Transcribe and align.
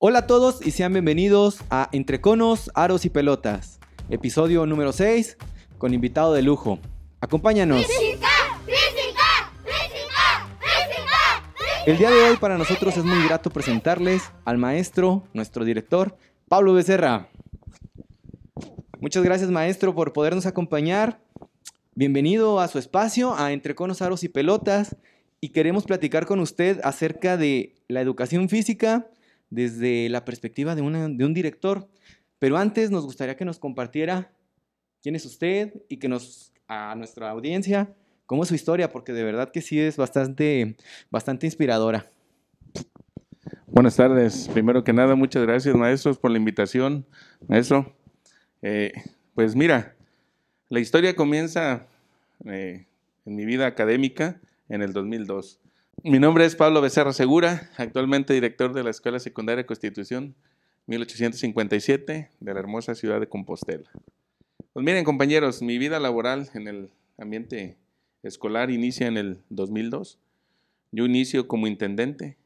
Hola 0.00 0.20
a 0.20 0.26
todos 0.28 0.64
y 0.64 0.70
sean 0.70 0.92
bienvenidos 0.92 1.58
a 1.70 1.88
Entre 1.90 2.20
Conos, 2.20 2.70
Aros 2.74 3.04
y 3.04 3.10
Pelotas, 3.10 3.80
episodio 4.10 4.64
número 4.64 4.92
6 4.92 5.36
con 5.76 5.92
invitado 5.92 6.34
de 6.34 6.42
lujo. 6.42 6.78
Acompáñanos. 7.20 7.84
El 11.84 11.98
día 11.98 12.10
de 12.10 12.22
hoy 12.22 12.36
para 12.36 12.56
nosotros 12.56 12.96
es 12.96 13.04
muy 13.04 13.24
grato 13.24 13.50
presentarles 13.50 14.22
al 14.44 14.56
maestro, 14.56 15.24
nuestro 15.32 15.64
director, 15.64 16.16
Pablo 16.46 16.74
Becerra. 16.74 17.28
Muchas 19.00 19.24
gracias 19.24 19.50
maestro 19.50 19.96
por 19.96 20.12
podernos 20.12 20.46
acompañar. 20.46 21.18
Bienvenido 21.96 22.60
a 22.60 22.68
su 22.68 22.78
espacio, 22.78 23.34
a 23.34 23.50
Entre 23.50 23.74
Conos, 23.74 24.00
Aros 24.00 24.22
y 24.22 24.28
Pelotas, 24.28 24.94
y 25.40 25.48
queremos 25.48 25.86
platicar 25.86 26.24
con 26.24 26.38
usted 26.38 26.78
acerca 26.84 27.36
de 27.36 27.74
la 27.88 28.00
educación 28.00 28.48
física 28.48 29.08
desde 29.50 30.08
la 30.08 30.24
perspectiva 30.24 30.74
de, 30.74 30.82
de 30.82 31.24
un 31.24 31.34
director. 31.34 31.88
Pero 32.38 32.56
antes 32.56 32.90
nos 32.90 33.04
gustaría 33.04 33.36
que 33.36 33.44
nos 33.44 33.58
compartiera 33.58 34.32
quién 35.02 35.16
es 35.16 35.24
usted 35.24 35.82
y 35.88 35.98
que 35.98 36.08
nos, 36.08 36.52
a 36.68 36.94
nuestra 36.94 37.30
audiencia, 37.30 37.94
cómo 38.26 38.42
es 38.42 38.48
su 38.48 38.54
historia, 38.54 38.90
porque 38.90 39.12
de 39.12 39.24
verdad 39.24 39.50
que 39.50 39.60
sí 39.60 39.80
es 39.80 39.96
bastante, 39.96 40.76
bastante 41.10 41.46
inspiradora. 41.46 42.10
Buenas 43.66 43.96
tardes. 43.96 44.48
Primero 44.52 44.84
que 44.84 44.92
nada, 44.92 45.14
muchas 45.14 45.42
gracias, 45.42 45.74
maestros, 45.74 46.18
por 46.18 46.30
la 46.30 46.38
invitación. 46.38 47.06
Maestro, 47.48 47.96
eh, 48.62 48.92
pues 49.34 49.54
mira, 49.56 49.94
la 50.68 50.80
historia 50.80 51.16
comienza 51.16 51.86
eh, 52.44 52.86
en 53.24 53.36
mi 53.36 53.44
vida 53.44 53.66
académica 53.66 54.40
en 54.68 54.82
el 54.82 54.92
2002. 54.92 55.60
Mi 56.04 56.20
nombre 56.20 56.44
es 56.44 56.54
Pablo 56.54 56.80
Becerra 56.80 57.12
Segura, 57.12 57.70
actualmente 57.76 58.32
director 58.32 58.72
de 58.72 58.84
la 58.84 58.90
Escuela 58.90 59.18
Secundaria 59.18 59.66
Constitución 59.66 60.36
1857 60.86 62.30
de 62.38 62.54
la 62.54 62.60
hermosa 62.60 62.94
ciudad 62.94 63.18
de 63.18 63.28
Compostela. 63.28 63.90
Pues 64.72 64.86
miren 64.86 65.04
compañeros, 65.04 65.60
mi 65.60 65.76
vida 65.76 65.98
laboral 65.98 66.50
en 66.54 66.68
el 66.68 66.90
ambiente 67.18 67.76
escolar 68.22 68.70
inicia 68.70 69.08
en 69.08 69.16
el 69.16 69.40
2002. 69.48 70.20
Yo 70.92 71.04
inicio 71.04 71.48
como 71.48 71.66
intendente 71.66 72.36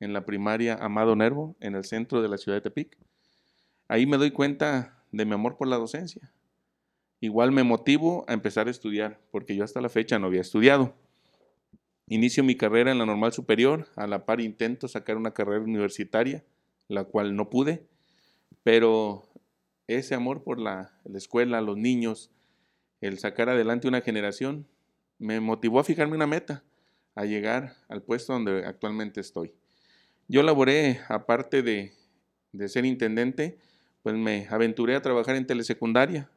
en 0.00 0.14
la 0.14 0.24
primaria 0.24 0.76
Amado 0.76 1.14
Nervo, 1.14 1.54
en 1.60 1.74
el 1.74 1.84
centro 1.84 2.22
de 2.22 2.30
la 2.30 2.38
ciudad 2.38 2.56
de 2.56 2.62
Tepic. 2.62 2.96
Ahí 3.88 4.06
me 4.06 4.16
doy 4.16 4.30
cuenta 4.30 5.04
de 5.12 5.26
mi 5.26 5.34
amor 5.34 5.58
por 5.58 5.68
la 5.68 5.76
docencia. 5.76 6.32
Igual 7.20 7.52
me 7.52 7.62
motivo 7.62 8.24
a 8.26 8.32
empezar 8.32 8.68
a 8.68 8.70
estudiar, 8.70 9.20
porque 9.30 9.54
yo 9.54 9.64
hasta 9.64 9.82
la 9.82 9.90
fecha 9.90 10.18
no 10.18 10.28
había 10.28 10.40
estudiado. 10.40 10.94
Inicio 12.12 12.44
mi 12.44 12.56
carrera 12.56 12.92
en 12.92 12.98
la 12.98 13.06
normal 13.06 13.32
superior, 13.32 13.88
a 13.96 14.06
la 14.06 14.26
par 14.26 14.42
intento 14.42 14.86
sacar 14.86 15.16
una 15.16 15.32
carrera 15.32 15.62
universitaria, 15.62 16.44
la 16.86 17.04
cual 17.04 17.34
no 17.34 17.48
pude, 17.48 17.86
pero 18.62 19.22
ese 19.86 20.14
amor 20.14 20.44
por 20.44 20.58
la, 20.58 20.92
escuela, 21.14 21.62
los 21.62 21.78
niños, 21.78 22.30
el 23.00 23.18
sacar 23.18 23.48
adelante 23.48 23.88
una 23.88 24.02
generación, 24.02 24.66
me 25.18 25.40
motivó 25.40 25.80
a 25.80 25.84
fijarme 25.84 26.14
una 26.14 26.26
meta, 26.26 26.62
a 27.14 27.24
llegar 27.24 27.76
al 27.88 28.02
puesto 28.02 28.34
donde 28.34 28.66
actualmente 28.66 29.22
estoy. 29.22 29.54
Yo 30.28 30.42
laboré, 30.42 31.00
aparte 31.08 31.62
de, 31.62 31.94
de 32.52 32.68
ser 32.68 32.84
intendente, 32.84 33.56
pues 34.02 34.16
me 34.16 34.46
aventuré 34.50 34.96
a 34.96 35.00
trabajar 35.00 35.34
en 35.36 35.46
telesecundaria 35.46 36.28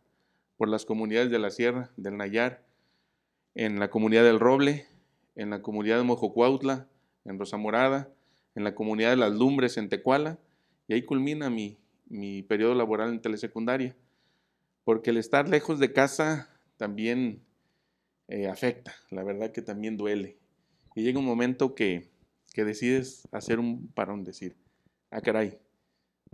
por 0.56 0.70
las 0.70 0.86
comunidades 0.86 1.32
de 1.32 1.40
la 1.40 1.50
Sierra, 1.50 1.92
del 1.98 2.16
Nayar, 2.16 2.64
en 3.56 3.78
la 3.78 3.90
comunidad 3.90 4.24
del 4.24 4.40
Roble, 4.40 4.88
en 5.36 5.50
la 5.50 5.62
comunidad 5.62 5.98
de 5.98 6.04
Mojocuautla, 6.04 6.88
en 7.26 7.40
Rosa 7.40 7.58
Morada, 7.58 8.10
en 8.56 8.64
la 8.64 8.76
comunidad 8.76 9.10
de 9.10 9.18
Las 9.18 9.34
Lumbres, 9.34 9.78
en 9.78 9.90
Tecuala, 9.90 10.40
y 10.88 10.94
ahí 10.94 11.04
culmina 11.04 11.50
mi, 11.50 11.78
mi 12.08 12.42
periodo 12.44 12.76
laboral 12.76 13.10
en 13.10 13.22
telesecundaria, 13.22 13.96
porque 14.84 15.10
el 15.10 15.18
estar 15.18 15.50
lejos 15.50 15.80
de 15.80 15.92
casa 15.92 16.50
también 16.78 17.42
eh, 18.28 18.48
afecta, 18.48 18.94
la 19.10 19.24
verdad 19.24 19.52
que 19.52 19.62
también 19.62 19.98
duele. 19.98 20.38
Y 20.96 21.04
llega 21.04 21.20
un 21.20 21.26
momento 21.26 21.76
que, 21.76 22.10
que 22.54 22.64
decides 22.64 23.28
hacer 23.32 23.60
un 23.60 23.88
parón, 23.88 24.24
decir, 24.24 24.56
ah, 25.12 25.22
caray, 25.22 25.60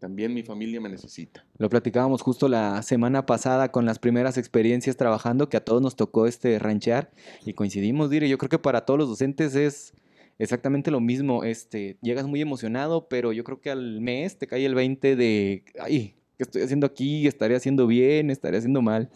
también 0.02 0.34
mi 0.34 0.42
familia 0.42 0.82
me 0.82 0.90
necesita. 0.90 1.46
Lo 1.60 1.70
platicábamos 1.70 2.24
justo 2.24 2.48
la 2.48 2.82
semana 2.82 3.28
pasada 3.28 3.72
con 3.72 3.86
las 3.86 4.00
primeras 4.00 4.36
experiencias 4.40 4.98
trabajando 4.98 5.48
que 5.48 5.58
a 5.58 5.64
todos 5.64 5.80
nos 5.80 5.96
tocó 5.96 6.26
este 6.26 6.58
ranchear 6.58 7.12
y 7.46 7.54
coincidimos, 7.54 8.10
dire, 8.10 8.28
yo 8.28 8.40
creo 8.40 8.50
que 8.50 8.58
para 8.58 8.84
todos 8.84 9.00
los 9.00 9.10
docentes 9.10 9.54
es 9.54 9.94
exactamente 10.40 10.90
lo 10.90 11.00
mismo, 11.02 11.44
este, 11.44 12.00
llegas 12.02 12.26
muy 12.26 12.42
emocionado, 12.42 13.08
pero 13.10 13.32
yo 13.32 13.44
creo 13.44 13.62
que 13.62 13.70
al 13.70 14.02
mes 14.02 14.40
te 14.40 14.48
cae 14.48 14.66
el 14.66 14.74
20 14.74 15.16
de, 15.16 15.66
ay, 15.80 16.16
¿qué 16.36 16.46
estoy 16.46 16.64
haciendo 16.64 16.88
aquí? 16.88 17.28
¿Estaré 17.28 17.56
haciendo 17.56 17.86
bien? 17.86 18.32
¿Estaré 18.32 18.58
haciendo 18.58 18.82
mal? 18.82 19.08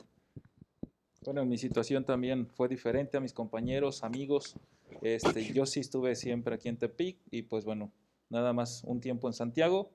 Bueno, 1.23 1.43
mi 1.45 1.57
situación 1.57 2.05
también 2.05 2.45
fue 2.45 2.67
diferente 2.67 3.17
a 3.17 3.21
mis 3.21 3.33
compañeros, 3.33 4.03
amigos. 4.03 4.55
Este, 5.01 5.51
yo 5.51 5.65
sí 5.65 5.79
estuve 5.79 6.15
siempre 6.15 6.53
aquí 6.53 6.69
en 6.69 6.77
Tepic 6.77 7.17
y 7.31 7.41
pues 7.41 7.65
bueno, 7.65 7.91
nada 8.29 8.53
más 8.53 8.83
un 8.83 9.01
tiempo 9.01 9.27
en 9.27 9.33
Santiago 9.33 9.89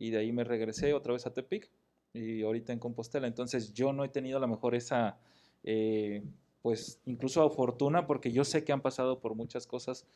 y 0.00 0.10
de 0.10 0.18
ahí 0.18 0.32
me 0.32 0.42
regresé 0.42 0.94
otra 0.94 1.12
vez 1.12 1.26
a 1.26 1.32
Tepic 1.32 1.70
y 2.14 2.42
ahorita 2.42 2.72
en 2.72 2.80
Compostela. 2.80 3.28
Entonces 3.28 3.72
yo 3.72 3.92
no 3.92 4.02
he 4.02 4.08
tenido 4.08 4.38
a 4.38 4.40
lo 4.40 4.48
mejor 4.48 4.74
esa, 4.74 5.18
eh, 5.62 6.24
pues 6.62 7.00
incluso 7.04 7.48
fortuna, 7.50 8.06
porque 8.06 8.32
yo 8.32 8.44
sé 8.44 8.64
que 8.64 8.72
han 8.72 8.80
pasado 8.80 9.20
por 9.20 9.34
muchas 9.34 9.66
cosas 9.66 10.06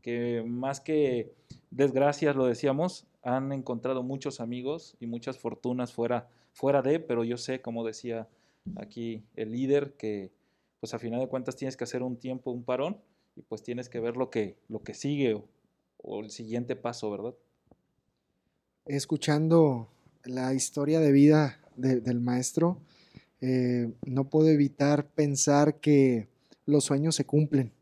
que 0.00 0.42
más 0.46 0.80
que 0.80 1.34
desgracias, 1.70 2.34
lo 2.34 2.46
decíamos, 2.46 3.06
han 3.22 3.52
encontrado 3.52 4.02
muchos 4.02 4.40
amigos 4.40 4.96
y 4.98 5.06
muchas 5.06 5.38
fortunas 5.38 5.92
fuera, 5.92 6.28
fuera 6.52 6.82
de, 6.82 6.98
pero 6.98 7.22
yo 7.22 7.36
sé, 7.36 7.60
como 7.60 7.84
decía 7.84 8.28
aquí 8.76 9.24
el 9.36 9.52
líder, 9.52 9.92
que 9.94 10.32
pues 10.80 10.94
a 10.94 10.98
final 10.98 11.20
de 11.20 11.28
cuentas 11.28 11.56
tienes 11.56 11.76
que 11.76 11.84
hacer 11.84 12.02
un 12.02 12.18
tiempo, 12.18 12.50
un 12.50 12.64
parón, 12.64 12.98
y 13.36 13.42
pues 13.42 13.62
tienes 13.62 13.90
que 13.90 14.00
ver 14.00 14.16
lo 14.16 14.30
que, 14.30 14.56
lo 14.68 14.80
que 14.80 14.94
sigue 14.94 15.42
o 15.98 16.20
el 16.20 16.30
siguiente 16.30 16.76
paso, 16.76 17.10
¿verdad? 17.10 17.34
Escuchando 18.86 19.88
la 20.24 20.54
historia 20.54 21.00
de 21.00 21.12
vida 21.12 21.60
del 21.76 22.20
maestro, 22.20 22.80
eh, 23.40 23.92
no 24.06 24.28
puedo 24.28 24.48
evitar 24.48 25.06
pensar 25.06 25.80
que 25.80 26.28
los 26.66 26.84
sueños 26.84 27.14
se 27.16 27.24
cumplen 27.24 27.72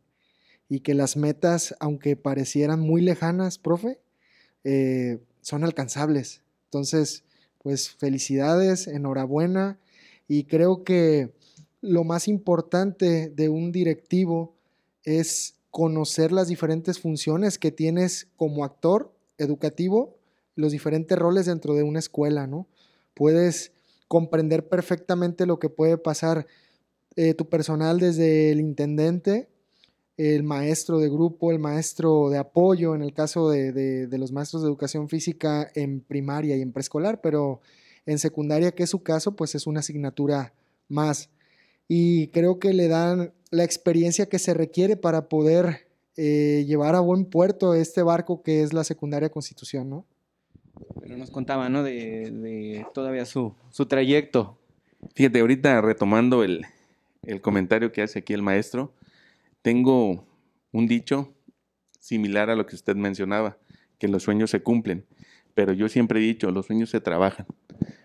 y 0.68 0.80
que 0.80 0.94
las 0.94 1.16
metas, 1.16 1.74
aunque 1.80 2.16
parecieran 2.16 2.80
muy 2.80 3.02
lejanas, 3.02 3.58
profe, 3.58 4.00
eh, 4.64 5.18
son 5.40 5.64
alcanzables. 5.64 6.42
Entonces, 6.64 7.24
pues 7.62 7.90
felicidades, 7.90 8.86
enhorabuena 8.86 9.78
y 10.26 10.44
creo 10.44 10.84
que 10.84 11.32
lo 11.80 12.04
más 12.04 12.28
importante 12.28 13.28
de 13.28 13.48
un 13.48 13.72
directivo 13.72 14.54
es 15.04 15.56
conocer 15.70 16.32
las 16.32 16.48
diferentes 16.48 17.00
funciones 17.00 17.58
que 17.58 17.70
tienes 17.72 18.28
como 18.36 18.64
actor 18.64 19.12
educativo 19.38 20.16
los 20.54 20.72
diferentes 20.72 21.18
roles 21.18 21.46
dentro 21.46 21.74
de 21.74 21.82
una 21.82 21.98
escuela, 21.98 22.46
¿no? 22.46 22.66
Puedes 23.14 23.72
comprender 24.08 24.68
perfectamente 24.68 25.46
lo 25.46 25.58
que 25.58 25.70
puede 25.70 25.96
pasar 25.96 26.46
eh, 27.16 27.34
tu 27.34 27.48
personal 27.48 27.98
desde 27.98 28.50
el 28.50 28.60
intendente, 28.60 29.48
el 30.16 30.42
maestro 30.42 30.98
de 30.98 31.08
grupo, 31.08 31.50
el 31.50 31.58
maestro 31.58 32.30
de 32.30 32.38
apoyo, 32.38 32.94
en 32.94 33.02
el 33.02 33.12
caso 33.12 33.50
de, 33.50 34.08
los 34.10 34.32
maestros 34.32 34.62
de 34.62 34.68
educación 34.68 35.08
física 35.08 35.70
en 35.74 36.00
primaria 36.00 36.56
y 36.56 36.62
en 36.62 36.72
preescolar, 36.72 37.20
pero 37.20 37.60
en 38.06 38.18
secundaria, 38.18 38.72
que 38.72 38.82
es 38.82 38.90
su 38.90 39.02
caso, 39.02 39.36
pues 39.36 39.54
es 39.54 39.66
una 39.66 39.80
asignatura 39.80 40.54
más. 40.88 41.30
Y 41.88 42.28
creo 42.28 42.58
que 42.58 42.72
le 42.72 42.88
dan 42.88 43.32
la 43.50 43.64
experiencia 43.64 44.26
que 44.26 44.38
se 44.38 44.54
requiere 44.54 44.96
para 44.96 45.28
poder 45.28 45.88
eh, 46.16 46.64
llevar 46.66 46.94
a 46.94 47.00
buen 47.00 47.24
puerto 47.24 47.74
este 47.74 48.02
barco 48.02 48.42
que 48.42 48.62
es 48.62 48.72
la 48.72 48.84
secundaria 48.84 49.30
constitución, 49.30 49.88
¿no? 49.88 50.06
Pero 51.00 51.16
nos 51.16 51.30
contaba, 51.30 51.68
¿no? 51.68 51.82
De, 51.82 52.86
todavía 52.94 53.24
su, 53.24 53.54
su, 53.70 53.86
trayecto. 53.86 54.58
Fíjate, 55.14 55.40
ahorita 55.40 55.80
retomando 55.80 56.44
el, 56.44 56.66
el 57.24 57.40
comentario 57.40 57.92
que 57.92 58.02
hace 58.02 58.20
aquí 58.20 58.32
el 58.32 58.42
maestro, 58.42 58.94
tengo 59.62 60.26
un 60.72 60.86
dicho 60.86 61.32
similar 61.98 62.50
a 62.50 62.56
lo 62.56 62.66
que 62.66 62.74
usted 62.74 62.96
mencionaba, 62.96 63.58
que 63.98 64.08
los 64.08 64.24
sueños 64.24 64.50
se 64.50 64.62
cumplen. 64.62 65.06
Pero 65.54 65.72
yo 65.72 65.88
siempre 65.88 66.20
he 66.20 66.22
dicho, 66.22 66.50
los 66.50 66.66
sueños 66.66 66.90
se 66.90 67.00
trabajan. 67.00 67.46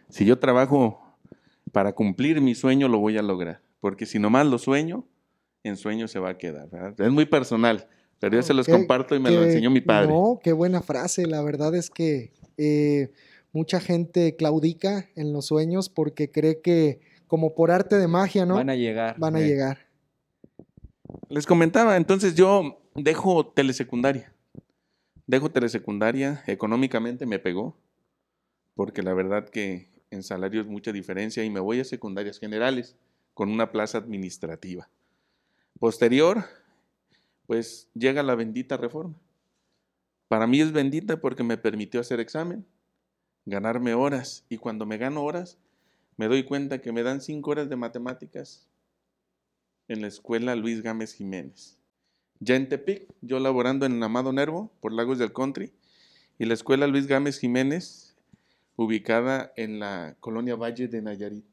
Si 0.10 0.26
yo 0.26 0.40
trabajo 0.40 1.02
para 1.72 1.94
cumplir 1.94 2.42
mi 2.42 2.56
sueño, 2.56 2.88
lo 2.88 3.00
voy 3.00 3.18
a 3.18 3.22
lograr. 3.22 3.62
Porque 3.80 4.06
si 4.06 4.20
nomás 4.20 4.46
lo 4.46 4.58
sueño, 4.58 5.06
en 5.64 5.78
sueño 5.78 6.08
se 6.08 6.20
va 6.20 6.30
a 6.30 6.38
quedar. 6.38 6.70
Es 6.98 7.12
muy 7.12 7.26
personal, 7.26 7.88
pero 8.20 8.36
yo 8.36 8.44
se 8.44 8.54
los 8.54 8.68
comparto 8.68 9.16
y 9.16 9.20
me 9.20 9.32
lo 9.32 9.44
enseñó 9.44 9.70
mi 9.70 9.82
padre. 9.82 10.10
No, 10.10 10.40
qué 10.44 10.54
buena 10.54 10.82
frase. 10.82 11.26
La 11.26 11.42
verdad 11.42 11.76
es 11.76 11.90
que 11.90 12.32
eh, 12.58 13.12
mucha 13.54 13.80
gente 13.80 14.36
claudica 14.36 15.10
en 15.16 15.34
los 15.34 15.46
sueños 15.48 15.90
porque 15.90 16.32
cree 16.32 16.62
que 16.62 17.00
como 17.28 17.56
por 17.56 17.72
arte 17.72 17.98
de 17.98 18.08
magia, 18.08 18.46
¿no? 18.46 18.56
Van 18.56 18.70
a 18.70 18.76
llegar. 18.76 19.16
Van 19.20 19.36
a 19.36 19.40
llegar. 19.40 19.88
Les 21.30 21.46
comentaba, 21.46 21.98
entonces 21.98 22.36
yo 22.36 22.80
dejo 22.96 23.48
telesecundaria. 23.48 24.34
Dejo 25.26 25.52
telesecundaria, 25.52 26.44
económicamente 26.48 27.26
me 27.26 27.40
pegó. 27.40 27.76
porque 28.76 29.02
la 29.02 29.16
verdad 29.16 29.50
que 29.50 29.90
en 30.12 30.22
salario 30.22 30.62
es 30.62 30.68
mucha 30.68 30.92
diferencia 30.92 31.44
y 31.44 31.50
me 31.50 31.60
voy 31.60 31.80
a 31.80 31.84
secundarias 31.84 32.40
generales 32.40 32.96
con 33.34 33.50
una 33.50 33.72
plaza 33.72 33.98
administrativa. 33.98 34.88
Posterior, 35.80 36.46
pues 37.48 37.90
llega 37.94 38.22
la 38.22 38.36
bendita 38.36 38.78
reforma. 38.78 39.16
Para 40.28 40.48
mí 40.48 40.60
es 40.62 40.72
bendita 40.72 41.18
porque 41.18 41.44
me 41.44 41.58
permitió 41.58 42.02
hacer 42.02 42.20
examen, 42.20 42.66
ganarme 43.46 43.94
horas 43.94 44.46
y 44.50 44.58
cuando 44.58 44.86
me 44.86 44.98
gano 44.98 45.24
horas, 45.24 45.58
me 46.18 46.28
doy 46.28 46.44
cuenta 46.44 46.82
que 46.82 46.92
me 46.92 47.04
dan 47.04 47.22
cinco 47.22 47.52
horas 47.52 47.70
de 47.70 47.76
matemáticas 47.76 48.68
en 49.88 50.02
la 50.02 50.08
escuela 50.08 50.56
Luis 50.56 50.82
Gámez 50.82 51.14
Jiménez. 51.14 51.78
Ya 52.40 52.56
en 52.56 52.68
Tepic, 52.68 53.08
yo 53.22 53.40
laborando 53.40 53.86
en 53.86 54.02
Amado 54.04 54.34
Nervo, 54.34 54.72
por 54.82 54.92
Lagos 54.92 55.18
del 55.18 55.34
Country, 55.34 55.72
y 56.38 56.46
la 56.46 56.54
escuela 56.54 56.88
Luis 56.88 57.08
Gámez 57.08 57.40
Jiménez, 57.40 58.16
ubicada 58.76 59.54
en 59.56 59.80
la 59.80 60.16
colonia 60.20 60.56
Valle 60.56 60.88
de 60.88 61.02
Nayarit. 61.02 61.46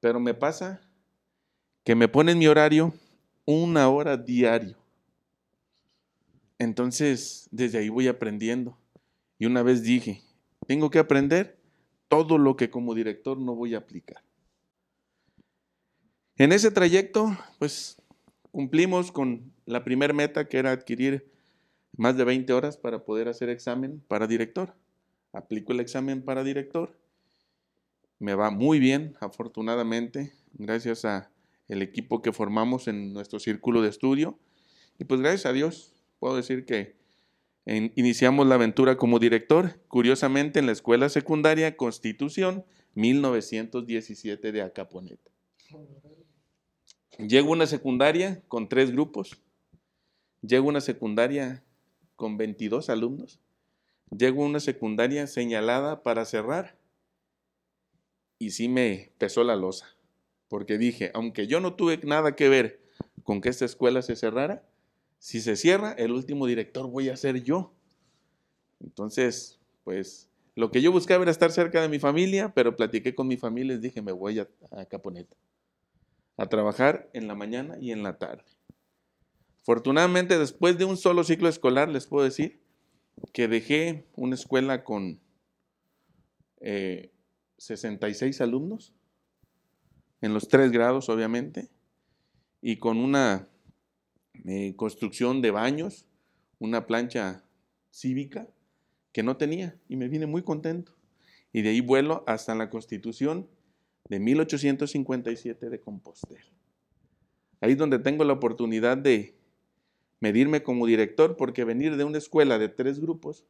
Pero 0.00 0.18
me 0.18 0.34
pasa 0.34 0.80
que 1.84 1.94
me 1.94 2.08
ponen 2.08 2.38
mi 2.38 2.46
horario 2.46 2.94
una 3.44 3.88
hora 3.88 4.16
diario. 4.16 4.81
Entonces, 6.62 7.48
desde 7.50 7.78
ahí 7.78 7.88
voy 7.88 8.06
aprendiendo. 8.06 8.78
Y 9.36 9.46
una 9.46 9.64
vez 9.64 9.82
dije, 9.82 10.22
tengo 10.68 10.90
que 10.90 11.00
aprender 11.00 11.58
todo 12.06 12.38
lo 12.38 12.56
que 12.56 12.70
como 12.70 12.94
director 12.94 13.36
no 13.36 13.56
voy 13.56 13.74
a 13.74 13.78
aplicar. 13.78 14.22
En 16.36 16.52
ese 16.52 16.70
trayecto, 16.70 17.36
pues 17.58 18.00
cumplimos 18.52 19.10
con 19.10 19.52
la 19.66 19.82
primera 19.82 20.14
meta 20.14 20.48
que 20.48 20.58
era 20.58 20.70
adquirir 20.70 21.28
más 21.96 22.16
de 22.16 22.22
20 22.22 22.52
horas 22.52 22.76
para 22.76 23.04
poder 23.04 23.26
hacer 23.26 23.48
examen 23.48 24.00
para 24.06 24.28
director. 24.28 24.72
Aplico 25.32 25.72
el 25.72 25.80
examen 25.80 26.22
para 26.22 26.44
director. 26.44 26.96
Me 28.20 28.36
va 28.36 28.50
muy 28.50 28.78
bien, 28.78 29.16
afortunadamente, 29.18 30.32
gracias 30.52 31.04
a 31.04 31.32
el 31.66 31.82
equipo 31.82 32.22
que 32.22 32.32
formamos 32.32 32.86
en 32.86 33.12
nuestro 33.12 33.40
círculo 33.40 33.82
de 33.82 33.88
estudio. 33.88 34.38
Y 35.00 35.04
pues 35.04 35.20
gracias 35.20 35.46
a 35.46 35.52
Dios, 35.52 35.91
puedo 36.22 36.36
decir 36.36 36.64
que 36.64 36.94
iniciamos 37.66 38.46
la 38.46 38.54
aventura 38.54 38.96
como 38.96 39.18
director, 39.18 39.80
curiosamente 39.88 40.60
en 40.60 40.66
la 40.66 40.72
escuela 40.72 41.08
secundaria 41.08 41.76
Constitución 41.76 42.64
1917 42.94 44.52
de 44.52 44.62
Acaponeta. 44.62 45.32
Llego 47.18 47.48
a 47.48 47.52
una 47.56 47.66
secundaria 47.66 48.40
con 48.46 48.68
tres 48.68 48.92
grupos. 48.92 49.42
Llego 50.42 50.66
a 50.66 50.68
una 50.68 50.80
secundaria 50.80 51.64
con 52.14 52.36
22 52.36 52.88
alumnos. 52.88 53.40
Llego 54.16 54.44
a 54.44 54.46
una 54.46 54.60
secundaria 54.60 55.26
señalada 55.26 56.04
para 56.04 56.24
cerrar. 56.24 56.78
Y 58.38 58.50
sí 58.50 58.68
me 58.68 59.10
pesó 59.18 59.42
la 59.42 59.56
losa. 59.56 59.96
Porque 60.46 60.78
dije, 60.78 61.10
aunque 61.14 61.48
yo 61.48 61.58
no 61.58 61.74
tuve 61.74 61.98
nada 62.04 62.36
que 62.36 62.48
ver 62.48 62.80
con 63.24 63.40
que 63.40 63.48
esta 63.48 63.64
escuela 63.64 64.02
se 64.02 64.14
cerrara, 64.14 64.64
si 65.22 65.40
se 65.40 65.54
cierra, 65.54 65.92
el 65.92 66.10
último 66.10 66.48
director 66.48 66.90
voy 66.90 67.08
a 67.08 67.16
ser 67.16 67.44
yo. 67.44 67.72
Entonces, 68.80 69.60
pues 69.84 70.28
lo 70.56 70.72
que 70.72 70.82
yo 70.82 70.90
buscaba 70.90 71.22
era 71.22 71.30
estar 71.30 71.52
cerca 71.52 71.80
de 71.80 71.88
mi 71.88 72.00
familia, 72.00 72.52
pero 72.52 72.74
platiqué 72.74 73.14
con 73.14 73.28
mi 73.28 73.36
familia 73.36 73.66
y 73.66 73.76
les 73.76 73.82
dije, 73.82 74.02
me 74.02 74.10
voy 74.10 74.40
a, 74.40 74.48
Caponeta 74.86 75.36
a 76.36 76.46
trabajar 76.46 77.08
en 77.12 77.28
la 77.28 77.36
mañana 77.36 77.78
y 77.80 77.92
en 77.92 78.02
la 78.02 78.18
tarde. 78.18 78.42
Afortunadamente, 79.60 80.40
después 80.40 80.76
de 80.76 80.86
un 80.86 80.96
solo 80.96 81.22
ciclo 81.22 81.48
escolar, 81.48 81.88
les 81.88 82.08
puedo 82.08 82.24
decir 82.24 82.60
que 83.32 83.46
dejé 83.46 84.08
una 84.16 84.34
escuela 84.34 84.82
con 84.82 85.20
66 87.58 88.40
eh, 88.40 88.42
alumnos, 88.42 88.92
en 90.20 90.34
los 90.34 90.48
tres 90.48 90.72
grados, 90.72 91.08
obviamente, 91.08 91.70
y 92.60 92.78
con 92.78 92.98
una 92.98 93.51
eh, 94.46 94.74
construcción 94.76 95.40
de 95.40 95.50
baños, 95.50 96.06
una 96.58 96.86
plancha 96.86 97.44
cívica 97.90 98.48
que 99.12 99.22
no 99.22 99.36
tenía, 99.36 99.76
y 99.88 99.96
me 99.96 100.08
vine 100.08 100.26
muy 100.26 100.42
contento. 100.42 100.92
Y 101.52 101.62
de 101.62 101.70
ahí 101.70 101.80
vuelo 101.80 102.24
hasta 102.26 102.54
la 102.54 102.70
Constitución 102.70 103.46
de 104.08 104.18
1857 104.18 105.68
de 105.68 105.80
Compostela. 105.80 106.40
Ahí 107.60 107.72
es 107.72 107.78
donde 107.78 107.98
tengo 107.98 108.24
la 108.24 108.32
oportunidad 108.32 108.96
de 108.96 109.36
medirme 110.20 110.62
como 110.62 110.86
director, 110.86 111.36
porque 111.36 111.64
venir 111.64 111.96
de 111.96 112.04
una 112.04 112.18
escuela 112.18 112.58
de 112.58 112.68
tres 112.68 113.00
grupos, 113.00 113.44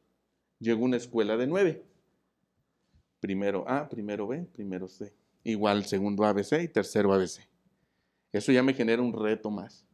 llegó 0.59 0.83
una 0.85 0.97
escuela 0.97 1.37
de 1.37 1.47
nueve. 1.47 1.83
Primero 3.19 3.63
A, 3.67 3.87
primero 3.89 4.27
B, 4.27 4.43
primero 4.53 4.87
C. 4.87 5.13
Igual 5.43 5.85
segundo 5.85 6.25
ABC 6.25 6.61
y 6.63 6.67
tercero 6.67 7.13
ABC. 7.13 7.47
Eso 8.31 8.51
ya 8.51 8.63
me 8.63 8.73
genera 8.73 9.01
un 9.01 9.13
reto 9.13 9.49
más. 9.49 9.85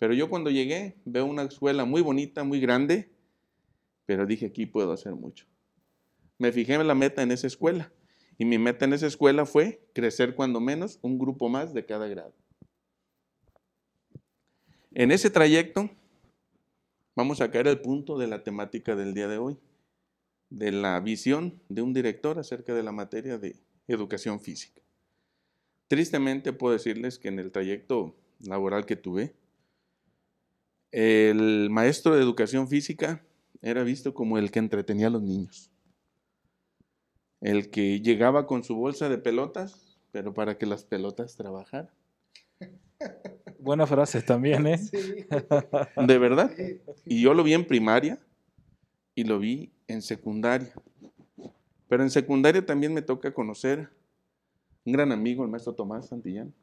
Pero 0.00 0.14
yo 0.14 0.30
cuando 0.30 0.50
llegué 0.50 0.96
veo 1.04 1.26
una 1.26 1.42
escuela 1.42 1.84
muy 1.84 2.00
bonita, 2.00 2.42
muy 2.42 2.58
grande, 2.58 3.10
pero 4.06 4.24
dije 4.24 4.46
aquí 4.46 4.64
puedo 4.64 4.92
hacer 4.92 5.14
mucho. 5.14 5.44
Me 6.38 6.52
fijé 6.52 6.72
en 6.72 6.88
la 6.88 6.94
meta 6.94 7.22
en 7.22 7.30
esa 7.30 7.46
escuela 7.46 7.92
y 8.38 8.46
mi 8.46 8.56
meta 8.56 8.86
en 8.86 8.94
esa 8.94 9.06
escuela 9.06 9.44
fue 9.44 9.84
crecer 9.92 10.34
cuando 10.34 10.58
menos 10.58 10.98
un 11.02 11.18
grupo 11.18 11.50
más 11.50 11.74
de 11.74 11.84
cada 11.84 12.08
grado. 12.08 12.32
En 14.92 15.12
ese 15.12 15.28
trayecto 15.28 15.90
vamos 17.14 17.42
a 17.42 17.50
caer 17.50 17.68
al 17.68 17.82
punto 17.82 18.16
de 18.16 18.26
la 18.26 18.42
temática 18.42 18.96
del 18.96 19.12
día 19.12 19.28
de 19.28 19.36
hoy, 19.36 19.58
de 20.48 20.72
la 20.72 20.98
visión 21.00 21.60
de 21.68 21.82
un 21.82 21.92
director 21.92 22.38
acerca 22.38 22.72
de 22.72 22.82
la 22.82 22.92
materia 22.92 23.36
de 23.36 23.60
educación 23.86 24.40
física. 24.40 24.80
Tristemente 25.88 26.54
puedo 26.54 26.72
decirles 26.72 27.18
que 27.18 27.28
en 27.28 27.38
el 27.38 27.52
trayecto 27.52 28.16
laboral 28.40 28.86
que 28.86 28.96
tuve, 28.96 29.34
el 30.92 31.68
maestro 31.70 32.14
de 32.14 32.22
educación 32.22 32.68
física 32.68 33.24
era 33.62 33.82
visto 33.82 34.14
como 34.14 34.38
el 34.38 34.50
que 34.50 34.58
entretenía 34.58 35.08
a 35.08 35.10
los 35.10 35.22
niños 35.22 35.70
el 37.40 37.70
que 37.70 38.00
llegaba 38.00 38.46
con 38.46 38.64
su 38.64 38.76
bolsa 38.76 39.08
de 39.08 39.18
pelotas, 39.18 39.98
pero 40.12 40.34
para 40.34 40.58
que 40.58 40.66
las 40.66 40.84
pelotas 40.84 41.36
trabajaran. 41.36 41.90
Buena 43.58 43.86
frase 43.86 44.22
también, 44.22 44.66
¿eh? 44.66 44.80
De 46.06 46.18
verdad. 46.18 46.50
Y 47.04 47.22
yo 47.22 47.34
lo 47.34 47.42
vi 47.42 47.54
en 47.54 47.66
primaria 47.66 48.18
y 49.14 49.24
lo 49.24 49.38
vi 49.38 49.72
en 49.86 50.02
secundaria. 50.02 50.72
Pero 51.88 52.02
en 52.02 52.10
secundaria 52.10 52.64
también 52.64 52.94
me 52.94 53.02
toca 53.02 53.32
conocer 53.32 53.90
un 54.84 54.92
gran 54.92 55.12
amigo, 55.12 55.44
el 55.44 55.50
maestro 55.50 55.74
Tomás 55.74 56.08
Santillán. 56.08 56.54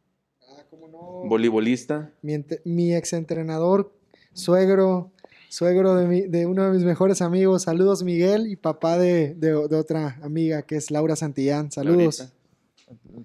Ah, 0.41 0.63
cómo 0.69 0.87
no. 0.87 1.27
Voleibolista. 1.27 2.13
Mi, 2.21 2.43
mi 2.63 2.93
exentrenador, 2.93 3.93
suegro, 4.37 5.11
suegro 5.49 5.95
de, 5.95 6.27
de, 6.27 6.45
uno 6.45 6.65
de 6.65 6.71
mis 6.71 6.83
mejores 6.83 7.21
amigos. 7.21 7.63
Saludos, 7.63 8.03
Miguel, 8.03 8.47
y 8.47 8.55
papá 8.55 8.97
de, 8.97 9.33
de, 9.33 9.53
otra 9.53 10.19
amiga 10.21 10.61
que 10.61 10.75
es 10.75 10.91
Laura 10.91 11.15
Santillán. 11.15 11.71
Saludos. 11.71 12.31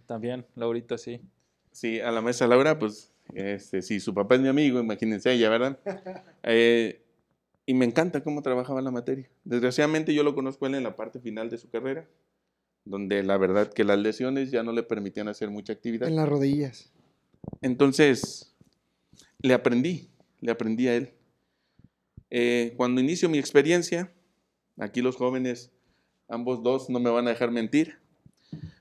También, 0.07 0.45
Laurita, 0.57 0.99
sí. 0.99 1.21
Sí, 1.71 2.01
a 2.01 2.11
la 2.11 2.21
mesa 2.21 2.47
Laura, 2.47 2.79
pues, 2.79 3.13
este, 3.35 3.83
si 3.83 4.01
su 4.01 4.13
papá 4.13 4.35
es 4.35 4.41
mi 4.41 4.49
amigo, 4.49 4.81
imagínense 4.81 5.33
ella, 5.33 5.49
¿verdad? 5.49 5.79
Eh, 6.45 7.01
y 7.67 7.75
me 7.75 7.85
encanta 7.85 8.25
cómo 8.25 8.43
trabajaba 8.43 8.83
la 8.83 8.91
materia. 8.91 9.31
Desgraciadamente 9.45 10.13
yo 10.13 10.25
lo 10.25 10.35
conozco 10.35 10.67
él 10.67 10.75
en 10.75 10.83
la 10.83 10.97
parte 10.97 11.21
final 11.21 11.49
de 11.49 11.59
su 11.59 11.71
carrera, 11.71 12.09
donde 12.85 13.23
la 13.23 13.37
verdad 13.37 13.73
que 13.73 13.85
las 13.85 14.01
lesiones 14.01 14.51
ya 14.51 14.65
no 14.65 14.73
le 14.73 14.83
permitían 14.83 15.29
hacer 15.29 15.51
mucha 15.51 15.73
actividad. 15.73 16.09
En 16.09 16.17
las 16.17 16.29
rodillas. 16.29 16.91
Entonces, 17.61 18.53
le 19.43 19.55
aprendí, 19.55 20.09
le 20.43 20.53
aprendí 20.53 20.89
a 20.89 20.97
él. 20.97 21.15
Eh, 22.29 22.75
cuando 22.77 23.01
inicio 23.01 23.31
mi 23.31 23.39
experiencia, 23.39 24.13
aquí 24.79 25.01
los 25.01 25.17
jóvenes, 25.17 25.73
ambos 26.29 26.63
dos, 26.63 26.91
no 26.91 27.01
me 27.01 27.09
van 27.09 27.27
a 27.27 27.31
dejar 27.31 27.51
mentir, 27.51 27.99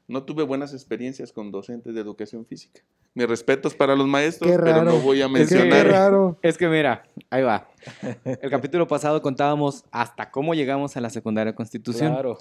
no 0.07 0.23
tuve 0.23 0.43
buenas 0.43 0.73
experiencias 0.73 1.31
con 1.31 1.51
docentes 1.51 1.93
de 1.93 2.01
educación 2.01 2.45
física. 2.45 2.81
Mis 3.13 3.27
respetos 3.27 3.75
para 3.75 3.95
los 3.95 4.07
maestros, 4.07 4.51
pero 4.51 4.83
no 4.83 4.99
voy 4.99 5.21
a 5.21 5.27
mencionar. 5.27 5.87
Es 5.87 5.93
que, 6.41 6.47
es 6.47 6.57
que 6.57 6.67
mira, 6.67 7.03
ahí 7.29 7.43
va. 7.43 7.69
El 8.25 8.49
capítulo 8.49 8.87
pasado 8.87 9.21
contábamos 9.21 9.85
hasta 9.91 10.31
cómo 10.31 10.53
llegamos 10.53 10.97
a 10.97 11.01
la 11.01 11.09
secundaria 11.09 11.53
Constitución. 11.53 12.13
Claro. 12.13 12.37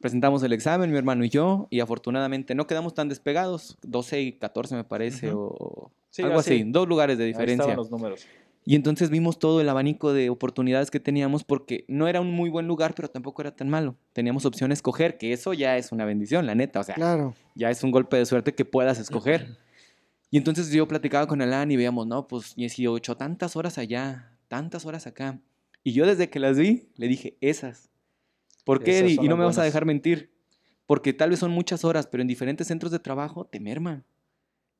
Presentamos 0.00 0.42
el 0.42 0.52
examen, 0.52 0.90
mi 0.90 0.98
hermano 0.98 1.24
y 1.24 1.28
yo, 1.28 1.68
y 1.70 1.78
afortunadamente 1.78 2.56
no 2.56 2.66
quedamos 2.66 2.92
tan 2.94 3.08
despegados, 3.08 3.78
12 3.82 4.20
y 4.20 4.32
14 4.32 4.74
me 4.74 4.82
parece, 4.82 5.30
o 5.32 5.92
algo 6.18 6.38
así. 6.38 6.62
dos 6.66 6.88
lugares 6.88 7.18
de 7.18 7.24
diferencia. 7.24 7.70
Ahí 7.70 7.76
los 7.76 7.90
números. 7.90 8.26
Y 8.64 8.76
entonces 8.76 9.10
vimos 9.10 9.38
todo 9.38 9.60
el 9.60 9.68
abanico 9.68 10.12
de 10.12 10.30
oportunidades 10.30 10.90
que 10.90 11.00
teníamos 11.00 11.42
porque 11.42 11.84
no 11.88 12.06
era 12.06 12.20
un 12.20 12.30
muy 12.30 12.48
buen 12.48 12.68
lugar, 12.68 12.94
pero 12.94 13.08
tampoco 13.08 13.42
era 13.42 13.56
tan 13.56 13.68
malo. 13.68 13.96
Teníamos 14.12 14.44
opción 14.44 14.70
a 14.70 14.74
escoger, 14.74 15.18
que 15.18 15.32
eso 15.32 15.52
ya 15.52 15.76
es 15.76 15.90
una 15.90 16.04
bendición, 16.04 16.46
la 16.46 16.54
neta. 16.54 16.78
O 16.78 16.84
sea, 16.84 16.94
claro. 16.94 17.34
ya 17.56 17.70
es 17.70 17.82
un 17.82 17.90
golpe 17.90 18.16
de 18.16 18.26
suerte 18.26 18.54
que 18.54 18.64
puedas 18.64 19.00
escoger. 19.00 19.58
Y 20.30 20.38
entonces 20.38 20.70
yo 20.70 20.86
platicaba 20.86 21.26
con 21.26 21.42
Alan 21.42 21.70
y 21.72 21.76
veíamos, 21.76 22.06
no, 22.06 22.28
pues 22.28 22.54
18, 22.54 23.16
tantas 23.16 23.56
horas 23.56 23.78
allá, 23.78 24.32
tantas 24.48 24.86
horas 24.86 25.06
acá. 25.06 25.40
Y 25.82 25.92
yo 25.92 26.06
desde 26.06 26.30
que 26.30 26.38
las 26.38 26.56
vi, 26.56 26.88
le 26.96 27.08
dije, 27.08 27.36
esas. 27.40 27.90
¿Por 28.64 28.84
qué, 28.84 28.98
Esas 28.98 29.10
Eddie? 29.10 29.24
Y 29.24 29.28
no 29.28 29.36
me 29.36 29.44
vas 29.44 29.58
a 29.58 29.64
dejar 29.64 29.84
mentir. 29.84 30.32
Porque 30.86 31.12
tal 31.12 31.30
vez 31.30 31.40
son 31.40 31.50
muchas 31.50 31.84
horas, 31.84 32.06
pero 32.06 32.22
en 32.22 32.28
diferentes 32.28 32.68
centros 32.68 32.92
de 32.92 33.00
trabajo 33.00 33.44
te 33.44 33.58
merma. 33.58 34.04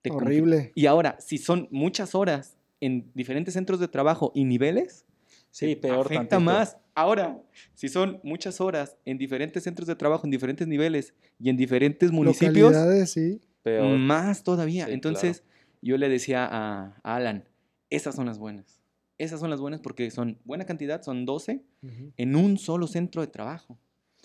Te 0.02 0.10
Horrible. 0.10 0.72
Y 0.74 0.86
ahora, 0.86 1.16
si 1.20 1.38
son 1.38 1.68
muchas 1.70 2.14
horas 2.14 2.56
en 2.80 3.10
diferentes 3.14 3.54
centros 3.54 3.78
de 3.78 3.88
trabajo 3.88 4.32
y 4.34 4.44
niveles, 4.44 5.06
Sí, 5.50 5.76
peor 5.76 6.06
afecta 6.06 6.28
tantito. 6.28 6.40
más. 6.40 6.76
Ahora, 6.94 7.40
si 7.74 7.88
son 7.88 8.20
muchas 8.22 8.60
horas 8.60 8.96
en 9.04 9.16
diferentes 9.18 9.62
centros 9.62 9.86
de 9.86 9.94
trabajo, 9.94 10.26
en 10.26 10.30
diferentes 10.30 10.66
niveles 10.66 11.14
y 11.38 11.50
en 11.50 11.56
diferentes 11.56 12.10
municipios, 12.10 12.74
sí. 13.08 13.40
Peor. 13.62 13.96
más 13.98 14.42
todavía. 14.42 14.86
Sí, 14.86 14.92
Entonces, 14.92 15.44
yo 15.80 15.96
le 15.96 16.08
decía 16.08 16.44
a, 16.46 17.00
a 17.04 17.16
Alan, 17.16 17.44
esas 17.90 18.14
son 18.16 18.26
las 18.26 18.38
buenas. 18.38 18.80
Esas 19.18 19.38
son 19.38 19.50
las 19.50 19.60
buenas 19.60 19.80
porque 19.80 20.10
son 20.10 20.38
buena 20.44 20.64
cantidad, 20.66 21.00
son 21.02 21.24
12 21.26 21.62
Ujú. 21.82 22.12
en 22.16 22.34
un 22.34 22.58
solo 22.58 22.88
centro 22.88 23.20
de 23.22 23.28
trabajo. 23.28 23.78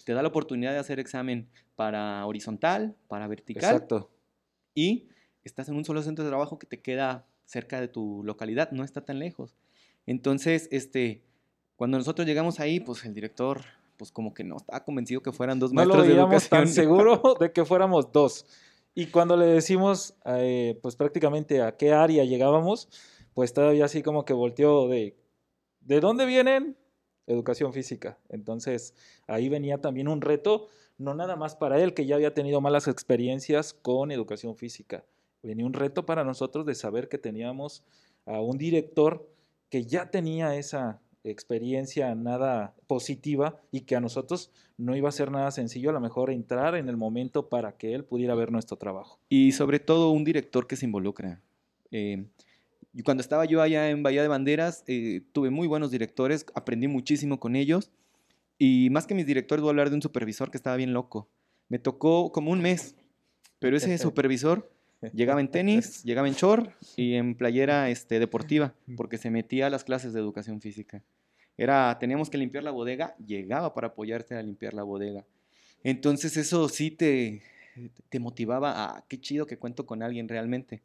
Te 0.05 0.13
da 0.13 0.21
la 0.23 0.29
oportunidad 0.29 0.71
de 0.71 0.79
hacer 0.79 0.99
examen 0.99 1.49
para 1.75 2.25
horizontal, 2.25 2.95
para 3.07 3.27
vertical 3.27 3.75
Exacto. 3.75 4.09
y 4.73 5.09
estás 5.47 5.69
en 5.69 5.75
un 5.75 5.85
solo 5.85 6.01
centro 6.03 6.23
de 6.23 6.29
trabajo 6.29 6.59
que 6.59 6.67
te 6.67 6.79
queda 6.79 7.25
cerca 7.45 7.81
de 7.81 7.87
tu 7.87 8.21
localidad, 8.23 8.71
no 8.71 8.83
está 8.83 9.01
tan 9.03 9.19
lejos. 9.19 9.55
Entonces, 10.05 10.67
este, 10.71 11.23
cuando 11.75 11.97
nosotros 11.97 12.27
llegamos 12.27 12.59
ahí, 12.59 12.79
pues 12.79 13.03
el 13.05 13.13
director, 13.13 13.61
pues 13.97 14.11
como 14.11 14.33
que 14.33 14.43
no 14.43 14.57
estaba 14.57 14.83
convencido 14.83 15.21
que 15.21 15.31
fueran 15.31 15.59
dos 15.59 15.71
No 15.73 15.85
lo 15.85 15.95
maestros 15.95 16.07
de 16.07 16.13
veíamos 16.13 16.43
educación. 16.43 16.59
tan 16.65 16.67
seguro 16.67 17.21
de 17.39 17.51
que 17.51 17.65
fuéramos 17.65 18.11
dos. 18.11 18.45
Y 18.93 19.07
cuando 19.07 19.37
le 19.37 19.45
decimos, 19.45 20.15
eh, 20.25 20.79
pues 20.81 20.95
prácticamente 20.95 21.61
a 21.61 21.77
qué 21.77 21.93
área 21.93 22.23
llegábamos, 22.25 22.89
pues 23.33 23.53
todavía 23.53 23.85
así 23.85 24.01
como 24.01 24.25
que 24.25 24.33
volteó 24.33 24.87
de, 24.87 25.15
¿de 25.81 25.99
dónde 25.99 26.25
vienen? 26.25 26.77
Educación 27.27 27.73
física. 27.73 28.17
Entonces 28.29 28.95
ahí 29.27 29.49
venía 29.49 29.79
también 29.81 30.07
un 30.07 30.21
reto, 30.21 30.69
no 30.97 31.13
nada 31.13 31.35
más 31.35 31.55
para 31.55 31.79
él, 31.81 31.93
que 31.93 32.05
ya 32.07 32.15
había 32.15 32.33
tenido 32.33 32.59
malas 32.61 32.87
experiencias 32.87 33.73
con 33.73 34.11
educación 34.11 34.55
física. 34.55 35.03
Venía 35.43 35.65
un 35.65 35.73
reto 35.73 36.05
para 36.05 36.23
nosotros 36.23 36.65
de 36.65 36.75
saber 36.75 37.09
que 37.09 37.17
teníamos 37.17 37.83
a 38.25 38.41
un 38.41 38.57
director 38.57 39.27
que 39.69 39.85
ya 39.85 40.09
tenía 40.09 40.55
esa 40.55 40.99
experiencia 41.23 42.13
nada 42.15 42.73
positiva 42.87 43.59
y 43.71 43.81
que 43.81 43.95
a 43.95 43.99
nosotros 43.99 44.51
no 44.77 44.95
iba 44.95 45.09
a 45.09 45.11
ser 45.11 45.31
nada 45.31 45.51
sencillo 45.51 45.89
a 45.89 45.93
lo 45.93 45.99
mejor 45.99 46.31
entrar 46.31 46.75
en 46.75 46.87
el 46.89 46.97
momento 46.97 47.49
para 47.49 47.73
que 47.73 47.93
él 47.93 48.05
pudiera 48.05 48.35
ver 48.35 48.51
nuestro 48.51 48.77
trabajo. 48.77 49.19
Y 49.29 49.51
sobre 49.51 49.79
todo 49.79 50.11
un 50.11 50.23
director 50.23 50.67
que 50.67 50.75
se 50.75 50.85
involucra. 50.85 51.41
Eh, 51.91 52.25
y 52.93 53.03
cuando 53.03 53.21
estaba 53.21 53.45
yo 53.45 53.61
allá 53.61 53.89
en 53.89 54.03
Bahía 54.03 54.21
de 54.21 54.27
Banderas, 54.27 54.83
eh, 54.87 55.21
tuve 55.31 55.49
muy 55.49 55.67
buenos 55.67 55.91
directores, 55.91 56.45
aprendí 56.55 56.87
muchísimo 56.87 57.39
con 57.39 57.55
ellos. 57.55 57.91
Y 58.57 58.89
más 58.89 59.05
que 59.05 59.13
mis 59.13 59.25
directores, 59.25 59.61
voy 59.61 59.69
a 59.69 59.71
hablar 59.71 59.89
de 59.89 59.95
un 59.95 60.01
supervisor 60.01 60.49
que 60.49 60.57
estaba 60.57 60.75
bien 60.77 60.93
loco. 60.93 61.27
Me 61.69 61.79
tocó 61.79 62.31
como 62.31 62.51
un 62.51 62.61
mes, 62.61 62.95
pero 63.59 63.77
ese 63.77 63.97
supervisor 63.97 64.71
llegaba 65.13 65.41
en 65.41 65.49
tenis, 65.49 66.03
llegaba 66.05 66.27
en 66.27 66.33
short 66.33 66.71
y 66.95 67.15
en 67.15 67.35
playera 67.35 67.89
este, 67.89 68.19
deportiva, 68.19 68.73
porque 68.95 69.17
se 69.17 69.29
metía 69.29 69.67
a 69.67 69.69
las 69.69 69.83
clases 69.83 70.13
de 70.13 70.19
educación 70.19 70.61
física. 70.61 71.03
Era, 71.57 71.97
teníamos 71.99 72.29
que 72.29 72.37
limpiar 72.37 72.63
la 72.63 72.71
bodega, 72.71 73.15
llegaba 73.17 73.73
para 73.73 73.87
apoyarte 73.87 74.35
a 74.35 74.41
limpiar 74.41 74.73
la 74.73 74.83
bodega. 74.83 75.25
Entonces 75.83 76.37
eso 76.37 76.69
sí 76.69 76.91
te, 76.91 77.41
te 78.09 78.19
motivaba 78.19 78.97
a, 78.97 79.05
qué 79.07 79.19
chido 79.19 79.47
que 79.47 79.57
cuento 79.57 79.85
con 79.85 80.03
alguien 80.03 80.27
realmente. 80.27 80.81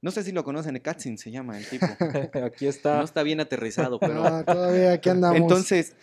No 0.00 0.12
sé 0.12 0.22
si 0.22 0.30
lo 0.30 0.44
conocen, 0.44 0.78
Katzin 0.78 1.18
se 1.18 1.30
llama 1.30 1.58
el 1.58 1.68
tipo. 1.68 1.86
Aquí 2.44 2.66
está. 2.66 2.98
No 2.98 3.04
está 3.04 3.22
bien 3.22 3.40
aterrizado, 3.40 3.98
pero... 4.00 4.24
Ah, 4.24 4.44
todavía 4.44 4.92
aquí 4.92 5.08
andamos. 5.08 5.38
Entonces, 5.38 5.96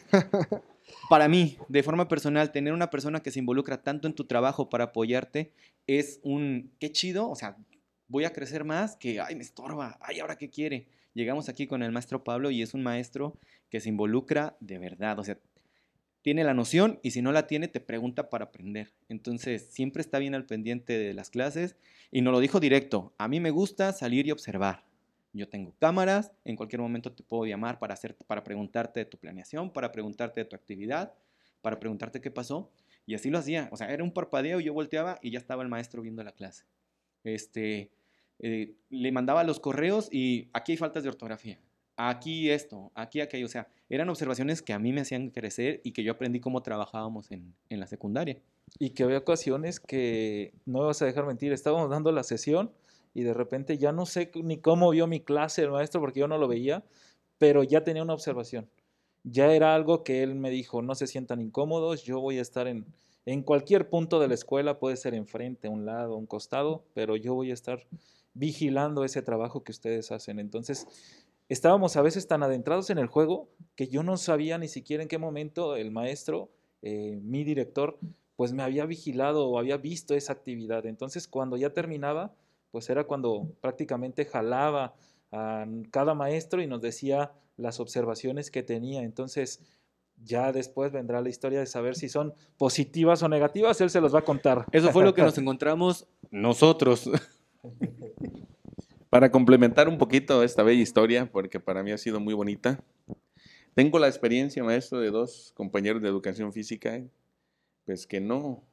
para 1.10 1.27
mí, 1.27 1.58
de 1.70 1.84
forma 1.84 2.08
personal, 2.08 2.51
tener 2.51 2.74
una 2.74 2.89
persona 2.89 3.22
que 3.22 3.32
se 3.32 3.39
involucra 3.39 3.82
tanto 3.82 4.08
en 4.08 4.13
tu 4.13 4.25
trabajo 4.25 4.70
para 4.70 4.86
apoyarte 4.86 5.54
es 5.88 6.20
un, 6.24 6.72
qué 6.80 6.92
chido, 6.92 7.30
o 7.30 7.36
sea, 7.36 7.58
voy 8.08 8.25
a 8.25 8.34
crecer 8.34 8.63
más 8.63 8.96
que, 8.96 9.20
ay, 9.20 9.36
me 9.36 9.44
estorba, 9.44 9.98
ay, 10.01 10.20
ahora 10.20 10.38
qué 10.38 10.50
quiere. 10.50 10.88
Llegamos 11.13 11.48
aquí 11.50 11.68
con 11.68 11.82
el 11.82 11.92
maestro 11.92 12.24
Pablo 12.24 12.51
y 12.51 12.62
es 12.62 12.74
un 12.74 12.84
maestro 12.84 13.38
que 13.70 13.80
se 13.80 13.89
involucra 13.89 14.58
de 14.60 14.80
verdad, 14.80 15.18
o 15.20 15.24
sea, 15.24 15.39
tiene 16.22 16.44
la 16.44 16.56
noción 16.56 17.00
y 17.04 17.12
si 17.12 17.22
no 17.22 17.32
la 17.32 17.46
tiene 17.46 17.68
te 17.68 17.80
pregunta 17.80 18.30
para 18.30 18.46
aprender. 18.46 18.94
Entonces, 19.10 19.68
siempre 19.70 20.01
está 20.01 20.18
bien 20.18 20.34
al 20.34 20.46
pendiente 20.46 20.98
de 20.98 21.13
las 21.13 21.30
clases 21.30 21.75
y 22.12 22.22
nos 22.22 22.34
lo 22.34 22.39
dijo 22.39 22.60
directo, 22.60 23.13
a 23.20 23.27
mí 23.27 23.39
me 23.39 23.51
gusta 23.51 23.94
salir 23.94 24.25
y 24.25 24.32
observar. 24.32 24.84
Yo 25.36 25.50
tengo 25.50 25.75
cámaras, 25.80 26.32
en 26.46 26.56
cualquier 26.56 26.82
momento 26.82 27.12
te 27.12 27.22
puedo 27.22 27.46
llamar 27.46 27.77
para, 27.77 27.94
hacer, 27.94 28.15
para 28.15 28.44
preguntarte 28.44 29.01
de 29.01 29.06
tu 29.06 29.18
planeación, 29.18 29.70
para 29.70 29.92
preguntarte 29.92 30.39
de 30.39 30.46
tu 30.46 30.56
actividad, 30.56 31.13
para 31.62 31.77
preguntarte 31.77 32.22
qué 32.22 32.32
pasó. 32.32 32.72
Y 33.06 33.15
así 33.15 33.30
lo 33.30 33.38
hacía. 33.38 33.68
O 33.72 33.77
sea, 33.77 33.92
era 33.92 34.01
un 34.01 34.12
parpadeo, 34.12 34.62
yo 34.62 34.74
volteaba 34.74 35.20
y 35.22 35.32
ya 35.32 35.39
estaba 35.39 35.62
el 35.62 35.68
maestro 35.68 36.01
viendo 36.01 36.24
la 36.24 36.32
clase. 36.32 36.63
Este, 37.25 37.92
eh, 38.39 38.75
le 38.89 39.12
mandaba 39.12 39.44
los 39.44 39.60
correos 39.60 40.08
y 40.10 40.50
aquí 40.54 40.72
hay 40.72 40.77
faltas 40.77 41.04
de 41.04 41.10
ortografía. 41.10 41.60
Aquí 41.98 42.50
esto, 42.50 42.94
aquí 42.96 43.20
aquello. 43.20 43.46
O 43.46 43.50
sea, 43.50 43.68
eran 43.89 44.10
observaciones 44.10 44.62
que 44.62 44.72
a 44.72 44.80
mí 44.80 44.94
me 44.94 45.01
hacían 45.01 45.32
crecer 45.32 45.82
y 45.84 45.92
que 45.92 46.04
yo 46.04 46.13
aprendí 46.13 46.39
cómo 46.39 46.63
trabajábamos 46.63 47.32
en, 47.32 47.54
en 47.68 47.82
la 47.82 47.88
secundaria. 47.88 48.38
Y 48.80 48.92
que 48.92 49.04
había 49.04 49.18
ocasiones 49.18 49.82
que, 49.82 50.54
no 50.65 50.86
vas 50.86 51.01
a 51.01 51.06
dejar 51.06 51.25
mentir, 51.25 51.51
estábamos 51.51 51.89
dando 51.89 52.13
la 52.13 52.24
sesión 52.24 52.72
y 53.15 53.24
de 53.24 53.34
repente 53.34 53.79
ya 53.79 53.91
no 53.91 54.05
sé 54.05 54.29
ni 54.36 54.57
cómo 54.57 54.91
vio 54.91 55.07
mi 55.07 55.22
clase 55.22 55.63
el 55.63 55.72
maestro 55.72 56.01
porque 56.01 56.19
yo 56.19 56.27
no 56.27 56.38
lo 56.38 56.48
veía, 56.48 56.84
pero 57.39 57.63
ya 57.63 57.84
tenía 57.84 58.03
una 58.03 58.13
observación. 58.13 58.69
Ya 59.24 59.51
era 59.53 59.74
algo 59.74 60.03
que 60.03 60.22
él 60.22 60.36
me 60.36 60.51
dijo, 60.51 60.84
no 60.84 60.93
se 60.93 61.07
sientan 61.07 61.41
incómodos, 61.41 62.03
yo 62.03 62.19
voy 62.19 62.38
a 62.38 62.41
estar 62.41 62.67
en, 62.67 62.86
en 63.25 63.41
cualquier 63.41 63.89
punto 63.89 64.19
de 64.19 64.27
la 64.27 64.36
escuela, 64.36 64.79
puede 64.79 64.98
ser 64.98 65.15
enfrente, 65.15 65.67
a 65.67 65.72
un 65.72 65.86
lado, 65.86 66.17
un 66.17 66.27
costado, 66.27 66.84
pero 66.93 67.15
yo 67.15 67.34
voy 67.34 67.51
a 67.51 67.53
estar 67.53 67.88
vigilando 68.34 69.05
ese 69.05 69.22
trabajo 69.22 69.63
que 69.63 69.72
ustedes 69.72 70.12
hacen. 70.12 70.38
Entonces, 70.38 70.86
estábamos 71.48 71.95
a 71.95 72.01
veces 72.01 72.27
tan 72.27 72.43
adentrados 72.43 72.89
en 72.89 72.98
el 72.98 73.07
juego 73.07 73.48
que 73.75 73.88
yo 73.88 74.03
no 74.03 74.17
sabía 74.17 74.57
ni 74.57 74.67
siquiera 74.67 75.01
en 75.01 75.10
qué 75.10 75.17
momento 75.17 75.77
el 75.77 75.89
maestro, 75.89 76.50
eh, 76.81 77.17
mi 77.24 77.45
director, 77.45 77.98
pues 78.36 78.51
me 78.51 78.62
había 78.62 78.86
vigilado 78.86 79.48
o 79.48 79.57
había 79.57 79.77
visto 79.77 80.13
esa 80.15 80.34
actividad. 80.34 80.86
Entonces, 80.86 81.29
cuando 81.29 81.55
ya 81.55 81.72
terminaba, 81.72 82.36
pues 82.75 82.89
era 82.89 83.05
cuando 83.05 83.55
prácticamente 83.62 84.25
jalaba 84.25 84.96
a 85.32 85.65
cada 85.91 86.13
maestro 86.13 86.62
y 86.62 86.67
nos 86.67 86.82
decía 86.82 87.32
las 87.55 87.79
observaciones 87.79 88.51
que 88.51 88.63
tenía. 88.63 89.03
Entonces, 89.03 89.62
ya 90.22 90.51
después 90.51 90.91
vendrá 90.91 91.22
la 91.22 91.29
historia 91.29 91.62
de 91.62 91.67
saber 91.67 91.96
si 91.96 92.10
son 92.10 92.34
positivas 92.58 93.24
o 93.24 93.29
negativas, 93.29 93.79
él 93.79 93.89
se 93.89 94.01
los 94.01 94.13
va 94.13 94.20
a 94.20 94.25
contar. 94.25 94.65
Eso 94.74 94.91
fue 94.91 95.05
lo 95.05 95.13
que 95.13 95.22
nos 95.24 95.38
encontramos 95.38 96.05
nosotros. 96.32 97.10
Para 99.10 99.32
complementar 99.32 99.88
un 99.88 99.98
poquito 99.98 100.44
esta 100.44 100.62
bella 100.62 100.82
historia, 100.82 101.32
porque 101.32 101.62
para 101.62 101.82
mí 101.82 101.94
ha 101.94 101.98
sido 101.98 102.20
muy 102.20 102.34
bonita, 102.34 102.84
tengo 103.74 104.00
la 104.00 104.10
experiencia, 104.10 104.65
maestro, 104.65 105.00
de 105.00 105.12
dos 105.12 105.53
compañeros 105.55 106.01
de 106.01 106.10
educación 106.10 106.51
física, 106.51 107.01
pues 107.86 108.05
que 108.05 108.20
no, 108.20 108.65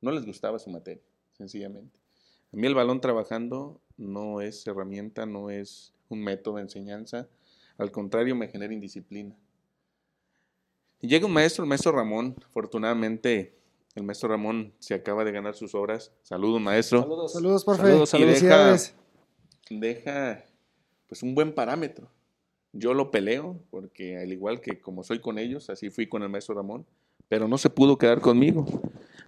no 0.00 0.12
les 0.12 0.24
gustaba 0.24 0.58
su 0.58 0.70
materia, 0.70 1.02
sencillamente. 1.34 2.03
A 2.54 2.56
mí 2.56 2.68
el 2.68 2.74
balón 2.76 3.00
trabajando 3.00 3.80
no 3.96 4.40
es 4.40 4.64
herramienta, 4.64 5.26
no 5.26 5.50
es 5.50 5.92
un 6.08 6.22
método 6.22 6.56
de 6.56 6.62
enseñanza, 6.62 7.26
al 7.78 7.90
contrario 7.90 8.36
me 8.36 8.46
genera 8.46 8.72
indisciplina. 8.72 9.34
Y 11.00 11.08
llega 11.08 11.26
un 11.26 11.32
maestro, 11.32 11.64
el 11.64 11.68
maestro 11.68 11.90
Ramón, 11.90 12.36
afortunadamente 12.46 13.56
el 13.96 14.04
maestro 14.04 14.28
Ramón 14.28 14.72
se 14.78 14.94
acaba 14.94 15.24
de 15.24 15.32
ganar 15.32 15.56
sus 15.56 15.74
obras. 15.74 16.12
Saludos, 16.22 16.60
maestro. 16.60 17.02
Saludos. 17.02 17.32
Saludos, 17.32 17.64
profe. 17.64 17.82
Saludos, 17.82 18.14
Y 18.14 18.24
deja- 18.24 18.76
deja 19.70 20.44
pues 21.08 21.24
un 21.24 21.34
buen 21.34 21.52
parámetro. 21.52 22.08
Yo 22.72 22.94
lo 22.94 23.10
peleo 23.10 23.58
porque 23.70 24.16
al 24.16 24.32
igual 24.32 24.60
que 24.60 24.80
como 24.80 25.02
soy 25.02 25.20
con 25.20 25.38
ellos, 25.40 25.70
así 25.70 25.90
fui 25.90 26.06
con 26.08 26.22
el 26.22 26.28
maestro 26.28 26.54
Ramón, 26.54 26.86
pero 27.28 27.48
no 27.48 27.58
se 27.58 27.68
pudo 27.68 27.98
quedar 27.98 28.20
conmigo. 28.20 28.64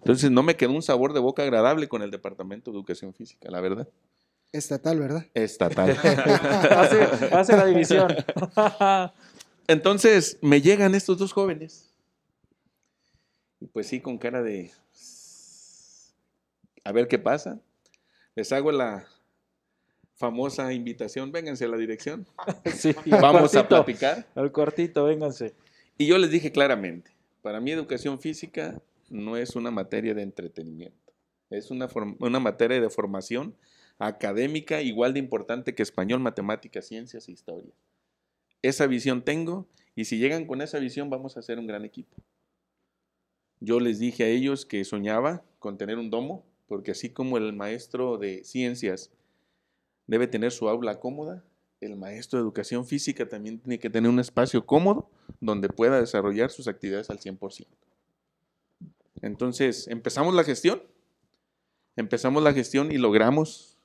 Entonces 0.06 0.30
no 0.30 0.44
me 0.44 0.54
quedó 0.54 0.70
un 0.70 0.82
sabor 0.82 1.12
de 1.12 1.18
boca 1.18 1.42
agradable 1.42 1.88
con 1.88 2.00
el 2.00 2.12
Departamento 2.12 2.70
de 2.70 2.76
Educación 2.76 3.12
Física, 3.12 3.50
la 3.50 3.60
verdad. 3.60 3.88
Estatal, 4.52 5.00
¿verdad? 5.00 5.26
Estatal. 5.34 5.90
hace, 6.70 7.02
hace 7.34 7.56
la 7.56 7.66
división. 7.66 8.14
Entonces 9.66 10.38
me 10.42 10.60
llegan 10.60 10.94
estos 10.94 11.18
dos 11.18 11.32
jóvenes. 11.32 11.92
Y 13.58 13.66
pues 13.66 13.88
sí, 13.88 14.00
con 14.00 14.16
cara 14.16 14.44
de 14.44 14.70
a 16.84 16.92
ver 16.92 17.08
qué 17.08 17.18
pasa. 17.18 17.58
Les 18.36 18.52
hago 18.52 18.70
la 18.70 19.08
famosa 20.14 20.72
invitación, 20.72 21.32
vénganse 21.32 21.64
a 21.64 21.68
la 21.68 21.78
dirección. 21.78 22.28
Sí, 22.72 22.94
Vamos 23.06 23.56
a 23.56 23.66
platicar. 23.66 24.24
Al 24.36 24.52
cuartito, 24.52 25.02
vénganse. 25.02 25.52
Y 25.98 26.06
yo 26.06 26.16
les 26.16 26.30
dije 26.30 26.52
claramente, 26.52 27.10
para 27.42 27.60
mí 27.60 27.72
educación 27.72 28.20
física 28.20 28.80
no 29.08 29.36
es 29.36 29.56
una 29.56 29.70
materia 29.70 30.14
de 30.14 30.22
entretenimiento, 30.22 31.12
es 31.50 31.70
una, 31.70 31.88
una 32.18 32.40
materia 32.40 32.80
de 32.80 32.90
formación 32.90 33.54
académica 33.98 34.82
igual 34.82 35.14
de 35.14 35.20
importante 35.20 35.74
que 35.74 35.82
español, 35.82 36.20
matemáticas, 36.20 36.86
ciencias 36.86 37.28
e 37.28 37.32
historia. 37.32 37.72
Esa 38.62 38.86
visión 38.86 39.22
tengo 39.22 39.66
y 39.94 40.04
si 40.04 40.18
llegan 40.18 40.46
con 40.46 40.60
esa 40.60 40.78
visión 40.78 41.08
vamos 41.08 41.36
a 41.36 41.40
hacer 41.40 41.58
un 41.58 41.66
gran 41.66 41.84
equipo. 41.84 42.16
Yo 43.60 43.80
les 43.80 43.98
dije 43.98 44.24
a 44.24 44.28
ellos 44.28 44.66
que 44.66 44.84
soñaba 44.84 45.42
con 45.58 45.78
tener 45.78 45.96
un 45.96 46.10
domo, 46.10 46.44
porque 46.66 46.90
así 46.90 47.10
como 47.10 47.38
el 47.38 47.52
maestro 47.54 48.18
de 48.18 48.44
ciencias 48.44 49.10
debe 50.06 50.26
tener 50.26 50.52
su 50.52 50.68
aula 50.68 51.00
cómoda, 51.00 51.42
el 51.80 51.96
maestro 51.96 52.38
de 52.38 52.42
educación 52.42 52.86
física 52.86 53.28
también 53.28 53.58
tiene 53.58 53.78
que 53.78 53.90
tener 53.90 54.10
un 54.10 54.20
espacio 54.20 54.64
cómodo 54.66 55.08
donde 55.40 55.68
pueda 55.68 56.00
desarrollar 56.00 56.50
sus 56.50 56.68
actividades 56.68 57.10
al 57.10 57.18
100%. 57.18 57.66
Entonces, 59.22 59.88
empezamos 59.88 60.34
la 60.34 60.44
gestión, 60.44 60.82
empezamos 61.96 62.42
la 62.42 62.52
gestión 62.52 62.92
y 62.92 62.98
logramos 62.98 63.78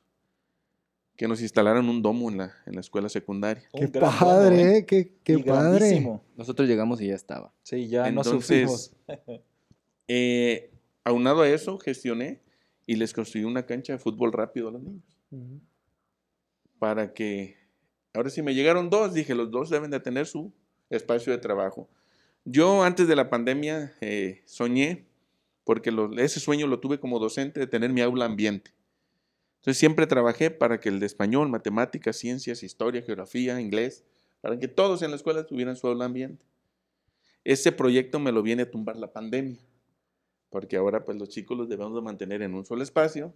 que 1.15 1.27
nos 1.27 1.41
instalaran 1.41 1.87
un 1.87 2.01
domo 2.01 2.29
en 2.31 2.37
la, 2.37 2.55
en 2.65 2.75
la 2.75 2.81
escuela 2.81 3.07
secundaria. 3.07 3.63
Qué 3.73 3.85
Un 3.85 3.91
gran 3.91 4.19
padre, 4.19 4.57
domo, 4.57 4.69
¿eh? 4.69 4.85
qué, 4.85 5.13
qué 5.23 5.37
padre. 5.39 5.79
grandísimo. 5.79 6.23
Nosotros 6.35 6.67
llegamos 6.67 6.99
y 7.01 7.07
ya 7.07 7.15
estaba. 7.15 7.53
Sí, 7.63 7.87
ya 7.87 8.09
no 8.11 8.21
Entonces, 8.21 8.43
sufrimos. 8.43 8.93
Eh, 10.13 10.73
aunado 11.05 11.41
a 11.41 11.47
eso, 11.47 11.77
gestioné 11.77 12.41
y 12.85 12.95
les 12.95 13.13
construí 13.13 13.45
una 13.45 13.65
cancha 13.65 13.93
de 13.93 13.99
fútbol 13.99 14.33
rápido 14.33 14.67
a 14.67 14.71
los 14.71 14.81
niños. 14.81 15.17
Ujú. 15.29 15.61
Para 16.79 17.13
que, 17.13 17.55
ahora 18.13 18.29
sí 18.29 18.41
me 18.41 18.53
llegaron 18.53 18.89
dos, 18.89 19.13
dije, 19.13 19.33
los 19.35 19.51
dos 19.51 19.69
deben 19.69 19.89
de 19.89 20.01
tener 20.01 20.25
su 20.25 20.51
espacio 20.89 21.31
de 21.31 21.37
trabajo. 21.37 21.87
Yo 22.43 22.83
antes 22.83 23.07
de 23.07 23.15
la 23.15 23.29
pandemia 23.29 23.93
eh, 24.01 24.41
soñé, 24.45 25.05
porque 25.63 25.91
ese 26.17 26.39
sueño 26.39 26.67
lo 26.67 26.79
tuve 26.79 26.99
como 26.99 27.19
docente, 27.19 27.59
de 27.59 27.67
tener 27.67 27.91
mi 27.91 28.01
aula 28.01 28.25
ambiente. 28.25 28.71
Entonces 29.57 29.77
siempre 29.77 30.07
trabajé 30.07 30.49
para 30.49 30.79
que 30.79 30.89
el 30.89 30.99
de 30.99 31.05
español, 31.05 31.47
matemáticas, 31.49 32.17
ciencias, 32.17 32.63
historia, 32.63 33.03
geografía, 33.03 33.61
inglés, 33.61 34.03
para 34.41 34.57
que 34.57 34.67
todos 34.67 35.03
en 35.03 35.11
la 35.11 35.17
escuela 35.17 35.45
tuvieran 35.45 35.75
su 35.75 35.87
aula 35.87 36.05
ambiente. 36.05 36.43
Ese 37.43 37.71
proyecto 37.71 38.19
me 38.19 38.31
lo 38.31 38.41
viene 38.41 38.63
a 38.63 38.71
tumbar 38.71 38.97
la 38.97 39.13
pandemia, 39.13 39.59
porque 40.49 40.77
ahora 40.77 41.05
pues 41.05 41.17
los 41.17 41.29
chicos 41.29 41.57
los 41.57 41.69
debemos 41.69 41.93
de 41.93 42.01
mantener 42.01 42.41
en 42.41 42.55
un 42.55 42.65
solo 42.65 42.81
espacio, 42.81 43.33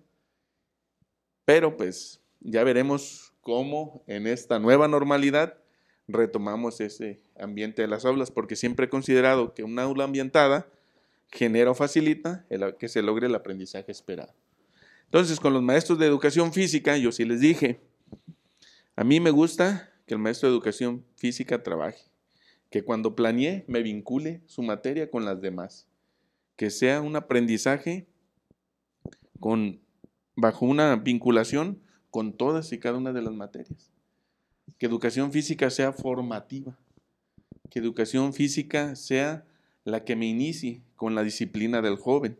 pero 1.43 1.77
pues 1.77 2.21
ya 2.39 2.63
veremos 2.63 3.33
cómo 3.41 4.03
en 4.07 4.25
esta 4.25 4.57
nueva 4.57 4.87
normalidad 4.87 5.59
retomamos 6.07 6.81
ese 6.81 7.21
ambiente 7.39 7.83
de 7.83 7.87
las 7.87 8.05
aulas, 8.05 8.31
porque 8.31 8.55
siempre 8.55 8.87
he 8.87 8.89
considerado 8.89 9.53
que 9.53 9.63
una 9.63 9.83
aula 9.83 10.03
ambientada 10.03 10.67
genera 11.35 11.71
o 11.71 11.75
facilita 11.75 12.45
el- 12.49 12.75
que 12.77 12.87
se 12.87 13.01
logre 13.01 13.27
el 13.27 13.35
aprendizaje 13.35 13.91
esperado. 13.91 14.33
Entonces, 15.05 15.39
con 15.39 15.53
los 15.53 15.61
maestros 15.61 15.99
de 15.99 16.05
educación 16.07 16.51
física, 16.53 16.97
yo 16.97 17.11
sí 17.11 17.25
les 17.25 17.41
dije, 17.41 17.79
a 18.95 19.03
mí 19.03 19.19
me 19.19 19.29
gusta 19.31 19.91
que 20.07 20.13
el 20.13 20.19
maestro 20.19 20.47
de 20.49 20.55
educación 20.55 21.05
física 21.15 21.61
trabaje, 21.61 22.03
que 22.69 22.83
cuando 22.83 23.15
planee 23.15 23.65
me 23.67 23.83
vincule 23.83 24.41
su 24.45 24.63
materia 24.63 25.11
con 25.11 25.25
las 25.25 25.41
demás, 25.41 25.87
que 26.55 26.69
sea 26.69 27.01
un 27.01 27.15
aprendizaje 27.15 28.07
con, 29.39 29.81
bajo 30.35 30.65
una 30.65 30.95
vinculación 30.95 31.81
con 32.09 32.31
todas 32.31 32.71
y 32.71 32.79
cada 32.79 32.97
una 32.97 33.11
de 33.11 33.21
las 33.21 33.33
materias. 33.33 33.91
Que 34.77 34.85
educación 34.85 35.31
física 35.31 35.69
sea 35.69 35.91
formativa, 35.91 36.77
que 37.69 37.79
educación 37.79 38.33
física 38.33 38.95
sea 38.95 39.45
la 39.85 40.03
que 40.03 40.15
me 40.15 40.25
inicie 40.25 40.81
con 40.95 41.15
la 41.15 41.23
disciplina 41.23 41.81
del 41.81 41.95
joven, 41.95 42.37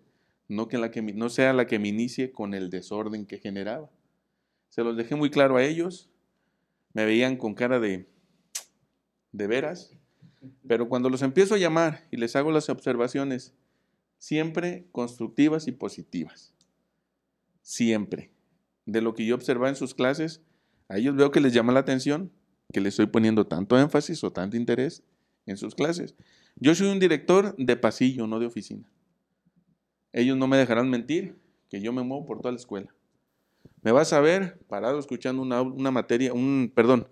no, 0.50 0.68
que 0.68 0.78
la 0.78 0.92
que 0.92 1.02
no 1.02 1.30
sea 1.30 1.54
la 1.54 1.68
que 1.68 1.80
me 1.80 1.88
inicie 1.88 2.32
con 2.32 2.54
el 2.54 2.70
desorden 2.70 3.26
que 3.26 3.38
generaba. 3.38 3.90
Se 4.70 4.84
los 4.84 4.98
dejé 4.98 5.16
muy 5.16 5.30
claro 5.30 5.56
a 5.56 5.64
ellos, 5.64 6.10
me 6.94 7.06
veían 7.06 7.38
con 7.38 7.54
cara 7.54 7.80
de, 7.80 8.08
de 9.32 9.48
veras, 9.48 9.96
pero 10.68 10.90
cuando 10.90 11.10
los 11.10 11.22
empiezo 11.22 11.56
a 11.56 11.60
llamar 11.60 12.04
y 12.12 12.18
les 12.18 12.36
hago 12.36 12.52
las 12.52 12.70
observaciones, 12.70 13.54
siempre 14.18 14.88
constructivas 14.92 15.68
y 15.68 15.72
positivas, 15.72 16.54
siempre. 17.62 18.32
De 18.86 19.02
lo 19.02 19.14
que 19.14 19.26
yo 19.26 19.36
observaba 19.36 19.70
en 19.70 19.76
sus 19.76 19.94
clases, 19.94 20.42
a 20.90 20.98
ellos 20.98 21.16
veo 21.16 21.32
que 21.32 21.42
les 21.42 21.54
llama 21.54 21.74
la 21.74 21.80
atención, 21.80 22.32
que 22.72 22.82
les 22.82 22.94
estoy 22.94 23.08
poniendo 23.08 23.48
tanto 23.48 23.80
énfasis 23.80 24.24
o 24.24 24.32
tanto 24.32 24.58
interés 24.58 25.04
en 25.46 25.58
sus 25.58 25.76
clases. 25.76 26.16
Yo 26.58 26.74
soy 26.76 26.88
un 26.88 27.00
director 27.00 27.56
de 27.58 27.76
pasillo, 27.76 28.28
no 28.28 28.40
de 28.40 28.46
oficina. 28.46 28.84
Ellos 30.14 30.38
no 30.38 30.48
me 30.48 30.58
dejarán 30.58 30.90
mentir 30.90 31.36
que 31.70 31.82
yo 31.82 31.92
me 31.92 32.04
muevo 32.04 32.26
por 32.26 32.40
toda 32.40 32.52
la 32.54 32.58
escuela. 32.58 32.88
Me 33.82 33.92
vas 33.92 34.14
a 34.14 34.22
ver 34.22 34.58
parado 34.68 34.98
escuchando 35.00 35.42
una, 35.42 35.62
una 35.62 35.92
materia, 35.92 36.34
un, 36.34 36.72
perdón, 36.74 37.08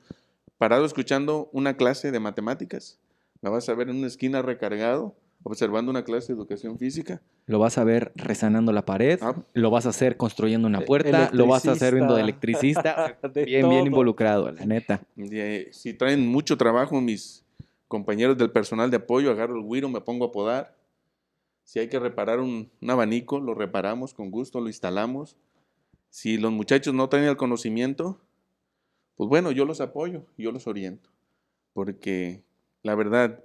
parado 0.58 0.86
escuchando 0.86 1.50
una 1.52 1.76
clase 1.76 2.12
de 2.12 2.20
matemáticas. 2.20 3.00
Me 3.42 3.50
vas 3.50 3.68
a 3.68 3.74
ver 3.76 3.90
en 3.90 3.98
una 3.98 4.08
esquina 4.08 4.42
recargado, 4.42 5.14
observando 5.44 5.92
una 5.92 6.04
clase 6.06 6.28
de 6.34 6.38
educación 6.40 6.80
física. 6.80 7.22
Lo 7.46 7.60
vas 7.60 7.78
a 7.78 7.84
ver 7.84 8.14
resanando 8.16 8.72
la 8.72 8.86
pared, 8.86 9.20
Ah. 9.22 9.36
lo 9.54 9.70
vas 9.70 9.86
a 9.86 9.90
hacer 9.90 10.16
construyendo 10.16 10.66
una 10.68 10.80
E- 10.80 10.86
puerta, 10.86 11.30
lo 11.34 11.46
vas 11.48 11.68
a 11.68 11.74
hacer 11.74 11.96
viendo 11.96 12.16
de 12.16 12.22
electricista. 12.22 13.18
De 13.34 13.44
bien, 13.44 13.68
bien 13.68 13.80
todo. 13.82 13.86
involucrado, 13.88 14.50
la 14.52 14.66
neta. 14.66 15.02
Eh, 15.18 15.68
si 15.74 15.94
traen 15.94 16.26
mucho 16.26 16.58
trabajo 16.58 17.02
mis 17.02 17.43
compañeros 17.94 18.40
del 18.40 18.50
personal 18.50 18.90
de 18.90 18.98
apoyo, 18.98 19.30
agarro 19.30 19.56
el 19.56 19.62
güiro, 19.62 19.88
me 19.88 20.02
pongo 20.02 20.26
a 20.26 20.32
podar. 20.32 20.76
Si 21.64 21.78
hay 21.78 21.90
que 21.90 22.00
reparar 22.00 22.40
un, 22.40 22.72
un 22.82 22.90
abanico, 22.90 23.40
lo 23.40 23.54
reparamos 23.54 24.16
con 24.16 24.32
gusto, 24.32 24.60
lo 24.60 24.68
instalamos. 24.68 25.38
Si 26.10 26.40
los 26.40 26.52
muchachos 26.52 26.96
no 26.96 27.08
traen 27.08 27.28
el 27.28 27.38
conocimiento, 27.38 28.20
pues 29.16 29.30
bueno, 29.30 29.52
yo 29.52 29.64
los 29.66 29.80
apoyo, 29.80 30.26
yo 30.40 30.52
los 30.52 30.66
oriento. 30.66 31.12
Porque 31.74 32.42
la 32.82 32.96
verdad, 32.96 33.44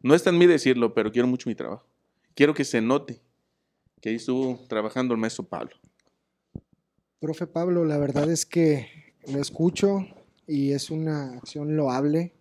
no 0.00 0.14
está 0.14 0.30
en 0.30 0.38
mí 0.38 0.46
decirlo, 0.46 0.94
pero 0.94 1.12
quiero 1.12 1.28
mucho 1.28 1.50
mi 1.50 1.54
trabajo. 1.54 1.84
Quiero 2.34 2.54
que 2.54 2.64
se 2.64 2.80
note 2.80 3.20
que 4.00 4.08
ahí 4.08 4.14
estuvo 4.14 4.58
trabajando 4.66 5.12
el 5.12 5.20
maestro 5.20 5.44
Pablo. 5.44 5.76
Profe 7.18 7.46
Pablo, 7.46 7.84
la 7.84 7.98
verdad 7.98 8.30
es 8.30 8.46
que 8.46 8.88
lo 9.30 9.40
escucho 9.40 10.06
y 10.46 10.72
es 10.72 10.90
una 10.90 11.34
acción 11.34 11.76
loable. 11.76 12.32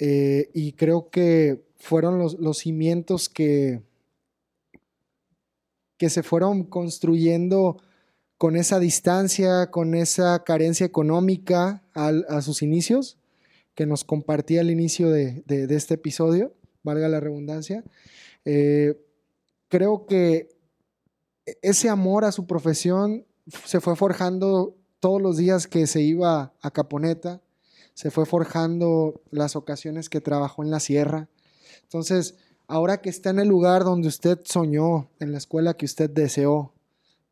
Eh, 0.00 0.50
y 0.54 0.72
creo 0.72 1.10
que 1.10 1.62
fueron 1.78 2.18
los, 2.18 2.58
cimientos 2.58 3.28
que, 3.28 3.82
que 5.98 6.10
se 6.10 6.22
fueron 6.22 6.64
construyendo 6.64 7.76
con 8.38 8.56
esa 8.56 8.78
distancia, 8.78 9.70
con 9.70 9.94
esa 9.94 10.42
carencia 10.44 10.86
económica 10.86 11.84
a 11.94 12.40
sus 12.40 12.62
inicios, 12.62 13.18
que 13.74 13.84
nos 13.84 14.04
compartía 14.04 14.62
al 14.62 14.70
inicio 14.70 15.10
de, 15.10 15.42
de- 15.46 15.74
este 15.76 15.94
episodio, 15.94 16.54
valga 16.82 17.08
la 17.08 17.20
redundancia. 17.20 17.84
Eh, 18.46 18.98
creo 19.68 20.06
que 20.06 20.48
ese 21.62 21.90
amor 21.90 22.24
a 22.24 22.32
su 22.32 22.46
profesión 22.46 23.26
se 23.66 23.80
fue 23.80 23.96
forjando 23.96 24.74
todos 25.00 25.20
los 25.20 25.36
días 25.36 25.66
que 25.66 25.86
se 25.86 26.00
iba 26.00 26.54
a 26.60 26.70
Caponeta, 26.70 27.42
se 27.94 28.10
fue 28.10 28.26
forjando 28.26 29.20
las 29.30 29.56
ocasiones 29.56 30.08
que 30.08 30.20
trabajó 30.20 30.62
en 30.62 30.70
la 30.70 30.80
sierra. 30.80 31.28
Entonces, 31.82 32.36
ahora 32.66 33.00
que 33.00 33.10
está 33.10 33.30
en 33.30 33.40
el 33.40 33.48
lugar 33.48 33.84
donde 33.84 34.08
usted 34.08 34.40
soñó, 34.44 35.08
en 35.18 35.32
la 35.32 35.38
escuela 35.38 35.74
que 35.74 35.86
usted 35.86 36.10
deseó, 36.10 36.72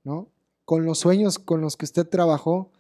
¿no? 0.05 0.29
Con 0.65 0.85
los 0.85 0.99
sueños 0.99 1.39
con 1.39 1.61
los 1.61 1.77
que 1.77 1.87
usted 1.87 2.07
trabajó, 2.07 2.71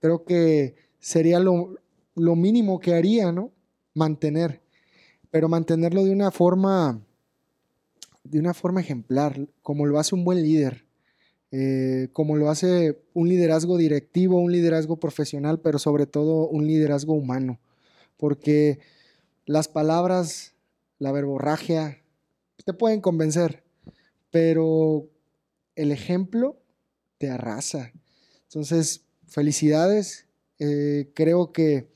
creo 0.00 0.24
que 0.24 0.76
sería 0.98 1.38
lo, 1.38 1.76
lo 2.14 2.36
mínimo 2.36 2.80
que 2.80 2.94
haría, 2.94 3.32
¿no? 3.32 3.52
Mantener, 3.94 4.60
pero 5.30 5.48
mantenerlo 5.48 6.04
de 6.04 6.12
una 6.12 6.30
forma, 6.30 7.00
de 8.24 8.38
una 8.38 8.54
forma 8.54 8.80
ejemplar, 8.80 9.48
como 9.62 9.86
lo 9.86 9.98
hace 9.98 10.14
un 10.14 10.24
buen 10.24 10.42
líder 10.42 10.89
eh, 11.52 12.08
como 12.12 12.36
lo 12.36 12.48
hace 12.48 13.02
un 13.12 13.28
liderazgo 13.28 13.76
directivo, 13.76 14.38
un 14.38 14.52
liderazgo 14.52 15.00
profesional, 15.00 15.60
pero 15.60 15.78
sobre 15.78 16.06
todo 16.06 16.48
un 16.48 16.66
liderazgo 16.66 17.14
humano. 17.14 17.58
Porque 18.16 18.78
las 19.46 19.68
palabras, 19.68 20.54
la 20.98 21.12
verborragia, 21.12 21.98
te 22.64 22.72
pueden 22.72 23.00
convencer, 23.00 23.64
pero 24.30 25.08
el 25.74 25.92
ejemplo 25.92 26.60
te 27.18 27.30
arrasa. 27.30 27.92
Entonces, 28.44 29.04
felicidades. 29.26 30.26
Eh, 30.58 31.10
creo 31.14 31.52
que 31.52 31.88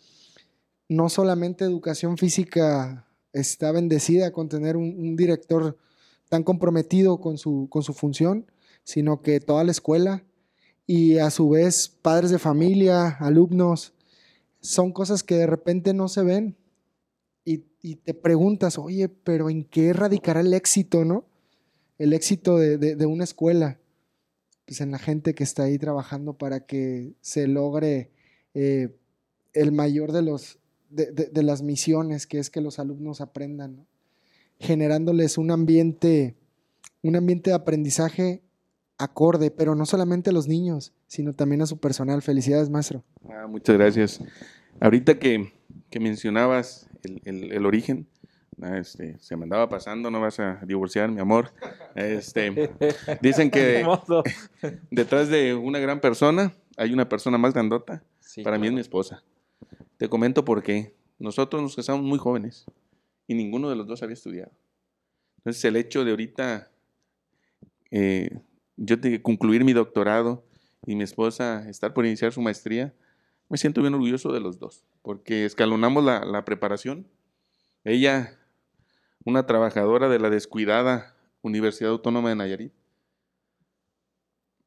no 0.88 1.08
solamente 1.08 1.64
educación 1.64 2.16
física 2.16 3.06
está 3.32 3.72
bendecida 3.72 4.32
con 4.32 4.48
tener 4.48 4.76
un, 4.76 4.94
un 4.98 5.16
director 5.16 5.76
tan 6.28 6.42
comprometido 6.42 7.20
con 7.20 7.36
su, 7.36 7.68
con 7.70 7.82
su 7.82 7.92
función, 7.92 8.46
sino 8.84 9.22
que 9.22 9.40
toda 9.40 9.64
la 9.64 9.72
escuela 9.72 10.24
y 10.86 11.18
a 11.18 11.30
su 11.30 11.48
vez 11.48 11.88
padres 11.88 12.30
de 12.30 12.38
familia, 12.38 13.08
alumnos, 13.08 13.94
son 14.60 14.92
cosas 14.92 15.22
que 15.22 15.36
de 15.36 15.46
repente 15.46 15.94
no 15.94 16.08
se 16.08 16.22
ven 16.22 16.56
y, 17.46 17.96
te 17.96 18.14
preguntas, 18.14 18.78
oye, 18.78 19.10
pero 19.10 19.50
¿en 19.50 19.64
qué 19.64 19.92
radicará 19.92 20.40
el 20.40 20.54
éxito, 20.54 21.04
no? 21.04 21.26
El 21.98 22.14
éxito 22.14 22.56
de, 22.56 23.04
una 23.04 23.24
escuela, 23.24 23.78
pues 24.64 24.80
en 24.80 24.90
la 24.90 24.98
gente 24.98 25.34
que 25.34 25.44
está 25.44 25.64
ahí 25.64 25.78
trabajando 25.78 26.32
para 26.32 26.60
que 26.60 27.12
se 27.20 27.46
logre 27.46 28.10
eh, 28.54 28.96
el 29.52 29.72
mayor 29.72 30.12
de, 30.12 30.22
los, 30.22 30.60
de, 30.88 31.42
las 31.42 31.60
misiones, 31.60 32.26
que 32.26 32.38
es 32.38 32.48
que 32.48 32.62
los 32.62 32.78
alumnos 32.78 33.20
aprendan, 33.20 33.86
generándoles 34.58 35.36
un 35.36 35.50
ambiente 35.50 36.36
un 37.04 37.16
ambiente 37.16 37.50
de 37.50 37.56
aprendizaje 37.56 38.42
acorde, 38.98 39.50
pero 39.50 39.74
no 39.74 39.86
solamente 39.86 40.30
a 40.30 40.32
los 40.32 40.46
niños, 40.48 40.92
sino 41.06 41.32
también 41.34 41.62
a 41.62 41.66
su 41.66 41.78
personal. 41.78 42.22
Felicidades, 42.22 42.70
maestro. 42.70 43.02
Ah, 43.28 43.46
muchas 43.48 43.76
gracias. 43.76 44.20
Ahorita 44.80 45.18
que, 45.18 45.52
que 45.90 46.00
mencionabas 46.00 46.88
el, 47.02 47.20
el- 47.24 47.52
el 47.52 47.66
origen, 47.66 48.06
ah, 48.62 48.78
este, 48.78 49.18
se 49.18 49.36
me 49.36 49.44
andaba 49.44 49.68
pasando, 49.68 50.10
no 50.10 50.20
vas 50.20 50.38
a 50.40 50.60
divorciar, 50.66 51.10
mi 51.10 51.20
amor. 51.20 51.52
Este, 51.94 52.70
dicen 53.22 53.50
que 53.50 53.84
detrás 54.90 55.28
de 55.28 55.54
una 55.54 55.78
gran 55.78 56.00
persona 56.00 56.54
hay 56.76 56.92
una 56.92 57.08
persona 57.08 57.38
más 57.38 57.52
grandota. 57.54 58.02
Sí, 58.20 58.42
Para 58.42 58.58
mí 58.58 58.66
es 58.68 58.72
mi 58.72 58.80
esposa. 58.80 59.22
Te 59.96 60.08
comento 60.08 60.44
por 60.44 60.62
qué. 60.62 60.94
Nosotros 61.18 61.62
nos 61.62 61.76
casamos 61.76 62.04
muy 62.04 62.18
jóvenes 62.18 62.64
y 63.28 63.34
ninguno 63.34 63.70
de 63.70 63.76
los 63.76 63.86
dos 63.86 64.02
había 64.02 64.14
estudiado. 64.14 64.50
Entonces 65.38 65.64
el 65.64 65.76
hecho 65.76 66.04
de 66.04 66.10
ahorita 66.10 66.68
eh, 67.90 68.40
yo 68.76 68.96
de 68.96 69.22
concluir 69.22 69.64
mi 69.64 69.72
doctorado 69.72 70.44
y 70.86 70.96
mi 70.96 71.04
esposa 71.04 71.68
estar 71.68 71.94
por 71.94 72.06
iniciar 72.06 72.32
su 72.32 72.40
maestría, 72.40 72.94
me 73.48 73.58
siento 73.58 73.80
bien 73.80 73.94
orgulloso 73.94 74.32
de 74.32 74.40
los 74.40 74.58
dos, 74.58 74.84
porque 75.02 75.44
escalonamos 75.44 76.04
la, 76.04 76.24
la 76.24 76.44
preparación. 76.44 77.06
Ella, 77.84 78.38
una 79.24 79.46
trabajadora 79.46 80.08
de 80.08 80.18
la 80.18 80.30
descuidada 80.30 81.14
Universidad 81.42 81.90
Autónoma 81.90 82.30
de 82.30 82.36
Nayarit, 82.36 82.72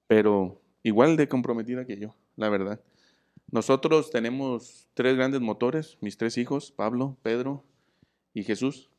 pero 0.08 0.62
igual 0.84 1.18
de 1.18 1.28
comprometida 1.28 1.86
que 1.86 1.98
yo, 1.98 2.16
la 2.36 2.50
verdad. 2.50 2.82
Nosotros 3.52 4.12
tenemos 4.12 4.90
tres 4.94 5.16
grandes 5.16 5.42
motores, 5.42 5.98
mis 6.02 6.18
tres 6.18 6.38
hijos, 6.38 6.72
Pablo, 6.72 7.18
Pedro 7.24 7.64
y 8.34 8.44
Jesús. 8.44 8.90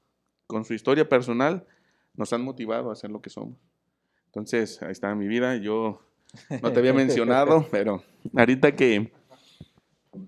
Con 0.47 0.65
su 0.65 0.75
historia 0.75 1.09
personal 1.09 1.67
nos 2.15 2.33
han 2.33 2.43
motivado 2.43 2.91
a 2.91 2.97
ser 2.97 3.11
lo 3.11 3.21
que 3.21 3.31
somos. 3.31 3.59
Entonces, 4.29 4.81
ahí 4.83 4.93
está 4.93 5.15
mi 5.15 5.27
vida. 5.27 5.57
Yo 5.57 6.01
no 6.63 6.73
te 6.73 6.79
había 6.79 6.93
mencionado, 6.95 7.67
pero 7.71 8.03
ahorita 8.37 8.77
que, 8.77 9.13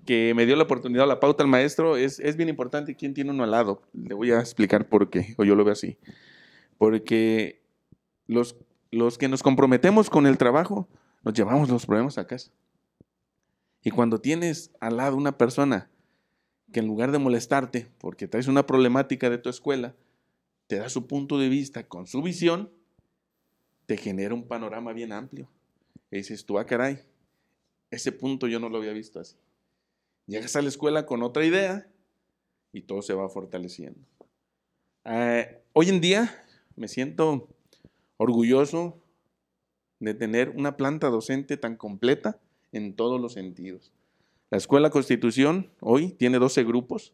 que 0.05 0.33
me 0.35 0.47
dio 0.47 0.57
la 0.57 0.65
oportunidad, 0.65 1.07
la 1.07 1.21
pauta 1.21 1.43
al 1.43 1.49
maestro, 1.49 1.97
es, 1.97 2.19
es 2.21 2.37
bien 2.37 2.49
importante 2.49 2.97
quién 2.97 3.15
tiene 3.15 3.31
uno 3.31 3.45
al 3.45 3.51
lado. 3.51 3.83
Le 3.93 4.15
voy 4.15 4.33
a 4.33 4.41
explicar 4.41 4.89
por 4.89 5.11
qué, 5.11 5.35
o 5.37 5.45
yo 5.45 5.55
lo 5.55 5.65
veo 5.65 5.73
así. 5.73 5.99
Porque 6.79 7.63
los, 8.27 8.57
los 8.91 9.19
que 9.19 9.29
nos 9.29 9.43
comprometemos 9.43 10.09
con 10.09 10.27
el 10.27 10.39
trabajo, 10.39 10.89
nos 11.23 11.35
llevamos 11.35 11.69
los 11.69 11.87
problemas 11.87 12.19
a 12.19 12.27
casa. 12.27 12.51
Y 13.83 13.91
cuando 13.91 14.21
tienes 14.21 14.73
al 14.81 14.97
lado 14.97 15.17
una 15.17 15.39
persona 15.39 15.91
que 16.73 16.81
en 16.81 16.87
lugar 16.87 17.13
de 17.13 17.19
molestarte 17.19 17.91
porque 17.99 18.29
traes 18.29 18.47
una 18.47 18.67
problemática 18.67 19.31
de 19.31 19.39
tu 19.39 19.49
escuela, 19.49 19.95
te 20.67 20.77
da 20.77 20.89
su 20.89 21.07
punto 21.07 21.39
de 21.39 21.49
vista 21.49 21.89
con 21.89 22.07
su 22.07 22.23
visión, 22.23 22.71
te 23.90 23.96
genera 23.96 24.33
un 24.33 24.46
panorama 24.46 24.92
bien 24.92 25.11
amplio. 25.11 25.48
Y 26.12 26.18
dices 26.18 26.46
tú, 26.46 26.61
ah, 26.61 26.64
caray, 26.64 27.00
ese 27.90 28.12
punto 28.12 28.46
yo 28.46 28.61
no 28.61 28.68
lo 28.68 28.79
había 28.79 28.92
visto 28.92 29.18
así. 29.18 29.35
Llegas 30.29 30.55
a 30.55 30.62
la 30.62 30.68
escuela 30.68 31.07
con 31.07 31.24
otra 31.24 31.44
idea 31.44 31.88
y 32.72 32.83
todo 32.83 33.03
se 33.03 33.14
va 33.14 33.29
fortaleciendo. 33.29 33.98
Eh, 35.07 35.61
hoy 35.72 35.88
en 35.88 36.00
día 36.00 36.40
me 36.76 36.87
siento 36.87 37.48
orgulloso 38.16 38.96
de 39.98 40.14
tener 40.14 40.50
una 40.50 40.76
planta 40.76 41.09
docente 41.09 41.57
tan 41.57 41.74
completa 41.74 42.38
en 42.70 42.94
todos 42.94 43.20
los 43.20 43.33
sentidos. 43.33 43.90
La 44.50 44.59
Escuela 44.59 44.90
Constitución 44.90 45.72
hoy 45.81 46.11
tiene 46.11 46.38
12 46.38 46.62
grupos. 46.62 47.12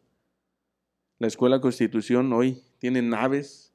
La 1.17 1.25
Escuela 1.25 1.59
Constitución 1.59 2.31
hoy 2.33 2.61
tiene 2.77 3.01
naves 3.01 3.73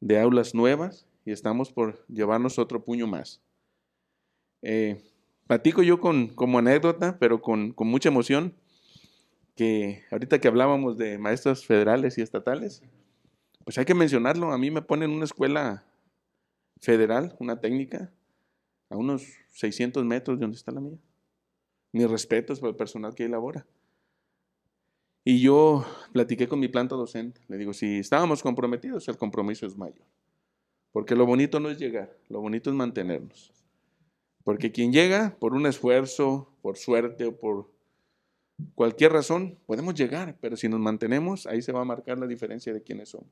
de 0.00 0.20
aulas 0.20 0.54
nuevas 0.54 1.06
y 1.24 1.32
estamos 1.32 1.72
por 1.72 2.04
llevarnos 2.06 2.58
otro 2.58 2.84
puño 2.84 3.06
más. 3.06 3.40
Eh, 4.62 5.02
platico 5.46 5.82
yo 5.82 6.00
con, 6.00 6.28
como 6.28 6.58
anécdota, 6.58 7.18
pero 7.18 7.40
con, 7.40 7.72
con 7.72 7.88
mucha 7.88 8.08
emoción, 8.08 8.54
que 9.54 10.04
ahorita 10.10 10.40
que 10.40 10.48
hablábamos 10.48 10.96
de 10.98 11.18
maestros 11.18 11.64
federales 11.66 12.18
y 12.18 12.22
estatales, 12.22 12.82
pues 13.64 13.78
hay 13.78 13.84
que 13.84 13.94
mencionarlo. 13.94 14.52
A 14.52 14.58
mí 14.58 14.70
me 14.70 14.82
ponen 14.82 15.10
una 15.10 15.24
escuela 15.24 15.84
federal, 16.80 17.36
una 17.38 17.60
técnica, 17.60 18.12
a 18.90 18.96
unos 18.96 19.24
600 19.50 20.04
metros 20.04 20.38
de 20.38 20.42
donde 20.42 20.56
está 20.56 20.72
la 20.72 20.80
mía. 20.80 20.98
Mis 21.92 22.10
respetos 22.10 22.60
por 22.60 22.70
el 22.70 22.76
personal 22.76 23.14
que 23.14 23.22
ahí 23.22 23.28
labora. 23.28 23.66
Y 25.24 25.40
yo 25.40 25.86
platiqué 26.12 26.48
con 26.48 26.60
mi 26.60 26.68
planta 26.68 26.96
docente. 26.96 27.40
Le 27.48 27.56
digo, 27.56 27.72
si 27.72 27.98
estábamos 27.98 28.42
comprometidos, 28.42 29.08
el 29.08 29.16
compromiso 29.16 29.64
es 29.66 29.76
mayor. 29.76 30.04
Porque 30.94 31.16
lo 31.16 31.26
bonito 31.26 31.58
no 31.58 31.70
es 31.70 31.78
llegar, 31.80 32.16
lo 32.28 32.40
bonito 32.40 32.70
es 32.70 32.76
mantenernos. 32.76 33.52
Porque 34.44 34.70
quien 34.70 34.92
llega 34.92 35.36
por 35.40 35.52
un 35.52 35.66
esfuerzo, 35.66 36.48
por 36.62 36.76
suerte 36.76 37.24
o 37.24 37.36
por 37.36 37.68
cualquier 38.76 39.10
razón, 39.12 39.58
podemos 39.66 39.96
llegar, 39.96 40.36
pero 40.40 40.56
si 40.56 40.68
nos 40.68 40.78
mantenemos, 40.78 41.48
ahí 41.48 41.62
se 41.62 41.72
va 41.72 41.80
a 41.80 41.84
marcar 41.84 42.16
la 42.20 42.28
diferencia 42.28 42.72
de 42.72 42.80
quiénes 42.80 43.08
somos. 43.08 43.26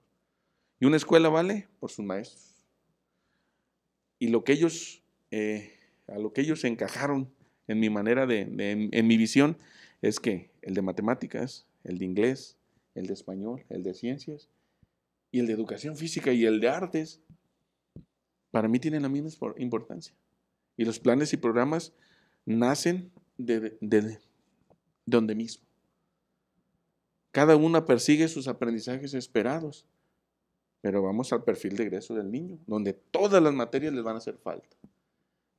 Y 0.81 0.87
una 0.87 0.96
escuela 0.96 1.29
vale 1.29 1.68
por 1.79 1.92
sus 1.92 2.05
maestros. 2.05 2.53
Y 4.18 4.27
lo 4.27 4.42
que 4.42 4.55
ellos, 4.55 5.01
eh, 5.31 5.79
a 6.09 6.18
lo 6.18 6.33
que 6.33 6.40
ellos 6.40 6.64
encajaron 6.64 7.31
en 7.68 7.79
mi 7.79 7.90
manera 7.90 8.27
de, 8.27 8.44
de- 8.46 8.72
en, 8.72 8.88
en 8.90 9.07
mi 9.07 9.16
visión, 9.16 9.57
es 10.01 10.18
que 10.18 10.51
el 10.62 10.75
de 10.75 10.83
matemáticas, 10.83 11.64
el 11.85 11.98
de 11.98 12.07
inglés, 12.07 12.57
el 12.96 13.07
de 13.07 13.14
español, 13.14 13.64
el 13.68 13.85
de 13.85 13.94
ciencias, 13.94 14.48
y 15.31 15.38
el 15.38 15.46
de 15.46 15.53
educación 15.53 15.96
física 15.96 16.33
y 16.33 16.44
el 16.44 16.59
de 16.61 16.68
artes, 16.68 17.20
para 18.53 18.69
mí 18.69 18.79
tienen 18.79 19.03
la 19.03 19.09
misma 19.09 19.31
importancia. 19.57 20.15
Y 20.77 20.85
los 20.85 21.01
planes 21.01 21.33
y 21.33 21.37
programas 21.37 21.93
nacen 22.47 23.11
de, 23.37 23.59
de- 23.61 23.79
de 23.81 24.19
donde 25.05 25.35
mismo. 25.35 25.65
Cada 27.33 27.57
una 27.57 27.85
persigue 27.87 28.29
sus 28.29 28.47
aprendizajes 28.47 29.15
esperados, 29.15 29.85
pero 30.81 31.03
vamos 31.03 31.33
al 31.33 31.45
perfil 31.45 31.77
de 31.77 31.85
egreso 31.85 32.15
del 32.15 32.31
niño, 32.31 32.59
donde 32.67 32.93
todas 32.93 33.43
las 33.43 33.55
materias 33.55 33.93
les 33.95 34.05
van 34.05 34.15
a 34.17 34.19
hacer 34.19 34.37
falta. 34.37 34.77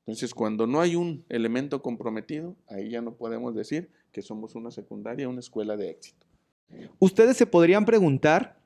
Entonces, 0.06 0.34
cuando 0.34 0.67
no 0.67 0.82
hay 0.82 0.95
un 0.95 1.25
elemento 1.29 1.82
comprometido, 1.82 2.56
ahí 2.67 2.89
ya 2.89 3.01
no 3.01 3.15
podemos 3.15 3.56
decir 3.56 3.89
que 4.12 4.21
somos 4.21 4.53
una 4.53 4.69
secundaria, 4.69 5.29
una 5.29 5.39
escuela 5.39 5.75
de 5.77 5.89
éxito. 5.89 6.27
Ustedes 6.99 7.38
se 7.38 7.45
podrían 7.45 7.86
preguntar 7.86 8.60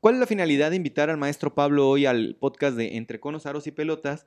cuál 0.00 0.14
es 0.14 0.20
la 0.20 0.26
finalidad 0.26 0.70
de 0.70 0.76
invitar 0.76 1.10
al 1.10 1.18
maestro 1.18 1.54
Pablo 1.54 1.88
hoy 1.88 2.06
al 2.06 2.34
podcast 2.40 2.76
de 2.76 2.96
Entre 2.96 3.20
Conos, 3.20 3.46
Aros 3.46 3.66
y 3.66 3.70
Pelotas. 3.70 4.26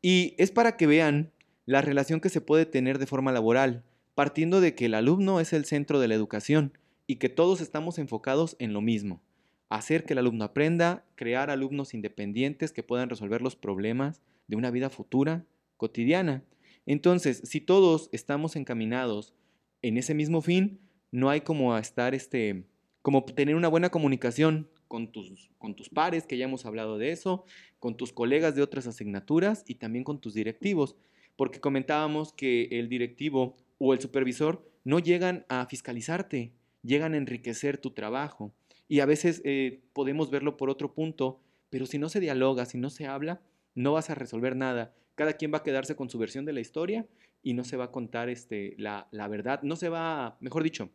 Y 0.00 0.34
es 0.38 0.50
para 0.52 0.76
que 0.76 0.86
vean 0.86 1.32
la 1.66 1.82
relación 1.82 2.20
que 2.20 2.28
se 2.28 2.40
puede 2.40 2.66
tener 2.66 2.98
de 2.98 3.06
forma 3.06 3.32
laboral, 3.32 3.82
partiendo 4.14 4.60
de 4.60 4.74
que 4.74 4.86
el 4.86 4.94
alumno 4.94 5.40
es 5.40 5.52
el 5.52 5.64
centro 5.64 5.98
de 6.00 6.08
la 6.08 6.14
educación 6.14 6.72
y 7.06 7.16
que 7.16 7.28
todos 7.28 7.60
estamos 7.60 7.98
enfocados 7.98 8.56
en 8.58 8.72
lo 8.72 8.80
mismo. 8.80 9.20
Hacer 9.68 10.04
que 10.04 10.14
el 10.14 10.20
alumno 10.20 10.44
aprenda, 10.44 11.04
crear 11.14 11.50
alumnos 11.50 11.94
independientes 11.94 12.72
que 12.72 12.82
puedan 12.82 13.10
resolver 13.10 13.42
los 13.42 13.56
problemas 13.56 14.22
de 14.46 14.56
una 14.56 14.70
vida 14.70 14.88
futura, 14.88 15.44
cotidiana. 15.76 16.42
Entonces, 16.86 17.42
si 17.44 17.60
todos 17.60 18.08
estamos 18.12 18.56
encaminados 18.56 19.34
en 19.82 19.98
ese 19.98 20.14
mismo 20.14 20.40
fin, 20.40 20.78
no 21.10 21.28
hay 21.28 21.42
como 21.42 21.76
estar 21.76 22.14
este, 22.14 22.64
como 23.02 23.24
tener 23.24 23.56
una 23.56 23.68
buena 23.68 23.90
comunicación 23.90 24.68
con 24.88 25.12
tus, 25.12 25.50
con 25.58 25.76
tus 25.76 25.88
pares, 25.88 26.26
que 26.26 26.36
ya 26.36 26.46
hemos 26.46 26.66
hablado 26.66 26.98
de 26.98 27.12
eso, 27.12 27.44
con 27.78 27.96
tus 27.96 28.12
colegas 28.12 28.56
de 28.56 28.62
otras 28.62 28.86
asignaturas 28.86 29.64
y 29.66 29.76
también 29.76 30.04
con 30.04 30.20
tus 30.20 30.34
directivos, 30.34 30.96
porque 31.36 31.60
comentábamos 31.60 32.32
que 32.32 32.64
el 32.72 32.88
directivo 32.88 33.56
o 33.78 33.92
el 33.92 34.00
supervisor 34.00 34.68
no 34.84 34.98
llegan 34.98 35.44
a 35.48 35.66
fiscalizarte, 35.66 36.52
llegan 36.82 37.14
a 37.14 37.18
enriquecer 37.18 37.78
tu 37.78 37.92
trabajo. 37.92 38.52
Y 38.88 39.00
a 39.00 39.06
veces 39.06 39.42
eh, 39.44 39.82
podemos 39.92 40.30
verlo 40.30 40.56
por 40.56 40.70
otro 40.70 40.94
punto, 40.94 41.40
pero 41.70 41.86
si 41.86 41.98
no 41.98 42.08
se 42.08 42.20
dialoga, 42.20 42.64
si 42.64 42.78
no 42.78 42.90
se 42.90 43.06
habla, 43.06 43.40
no 43.74 43.92
vas 43.92 44.10
a 44.10 44.14
resolver 44.14 44.56
nada. 44.56 44.94
Cada 45.14 45.34
quien 45.34 45.52
va 45.52 45.58
a 45.58 45.62
quedarse 45.62 45.94
con 45.94 46.08
su 46.08 46.18
versión 46.18 46.44
de 46.44 46.54
la 46.54 46.60
historia 46.60 47.06
y 47.42 47.54
no 47.54 47.64
se 47.64 47.76
va 47.76 47.84
a 47.84 47.92
contar 47.92 48.28
este, 48.28 48.74
la, 48.78 49.08
la 49.10 49.28
verdad, 49.28 49.62
no 49.62 49.76
se 49.76 49.88
va, 49.88 50.38
mejor 50.40 50.62
dicho, 50.62 50.90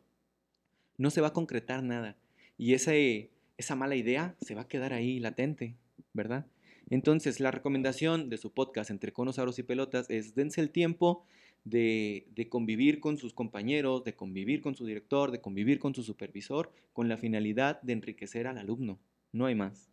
no 0.97 1.09
se 1.09 1.21
va 1.21 1.27
a 1.27 1.33
concretar 1.33 1.83
nada. 1.83 2.17
Y 2.57 2.73
ese, 2.73 3.31
esa 3.57 3.75
mala 3.75 3.95
idea 3.95 4.35
se 4.41 4.55
va 4.55 4.61
a 4.61 4.67
quedar 4.67 4.93
ahí 4.93 5.19
latente, 5.19 5.75
¿verdad? 6.13 6.45
Entonces, 6.89 7.39
la 7.39 7.51
recomendación 7.51 8.29
de 8.29 8.37
su 8.37 8.51
podcast 8.51 8.89
Entre 8.91 9.13
Conos, 9.13 9.39
Aros 9.39 9.57
y 9.59 9.63
Pelotas 9.63 10.09
es 10.09 10.35
dense 10.35 10.61
el 10.61 10.69
tiempo 10.69 11.25
de, 11.65 12.47
convivir 12.49 12.99
con 12.99 13.17
sus 13.17 13.33
compañeros, 13.33 14.03
de 14.03 14.13
convivir 14.13 14.61
con 14.61 14.75
su 14.75 14.85
director, 14.85 15.31
de 15.31 15.41
convivir 15.41 15.79
con 15.79 15.95
su 15.95 16.03
supervisor, 16.03 16.71
con 16.91 17.07
la 17.07 17.17
finalidad 17.17 17.81
de 17.81 17.93
enriquecer 17.93 18.47
al 18.47 18.57
alumno. 18.57 18.99
No 19.31 19.45
hay 19.45 19.55
más. 19.55 19.89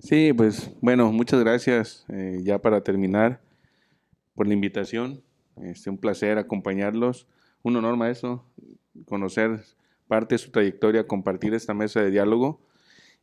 Sí, 0.00 0.32
pues 0.32 0.70
bueno, 0.80 1.10
muchas 1.10 1.40
gracias 1.40 2.04
eh, 2.08 2.40
ya 2.42 2.58
para 2.58 2.82
terminar 2.82 3.40
por 4.34 4.46
la 4.46 4.54
invitación. 4.54 5.22
Es 5.56 5.86
un 5.86 5.98
placer 5.98 6.38
acompañarlos. 6.38 7.26
Un 7.62 7.76
honor, 7.76 7.96
maestro, 7.96 8.44
conocer 9.06 9.64
parte 10.08 10.34
de 10.34 10.38
su 10.38 10.50
trayectoria, 10.50 11.06
compartir 11.06 11.54
esta 11.54 11.74
mesa 11.74 12.00
de 12.00 12.10
diálogo. 12.10 12.60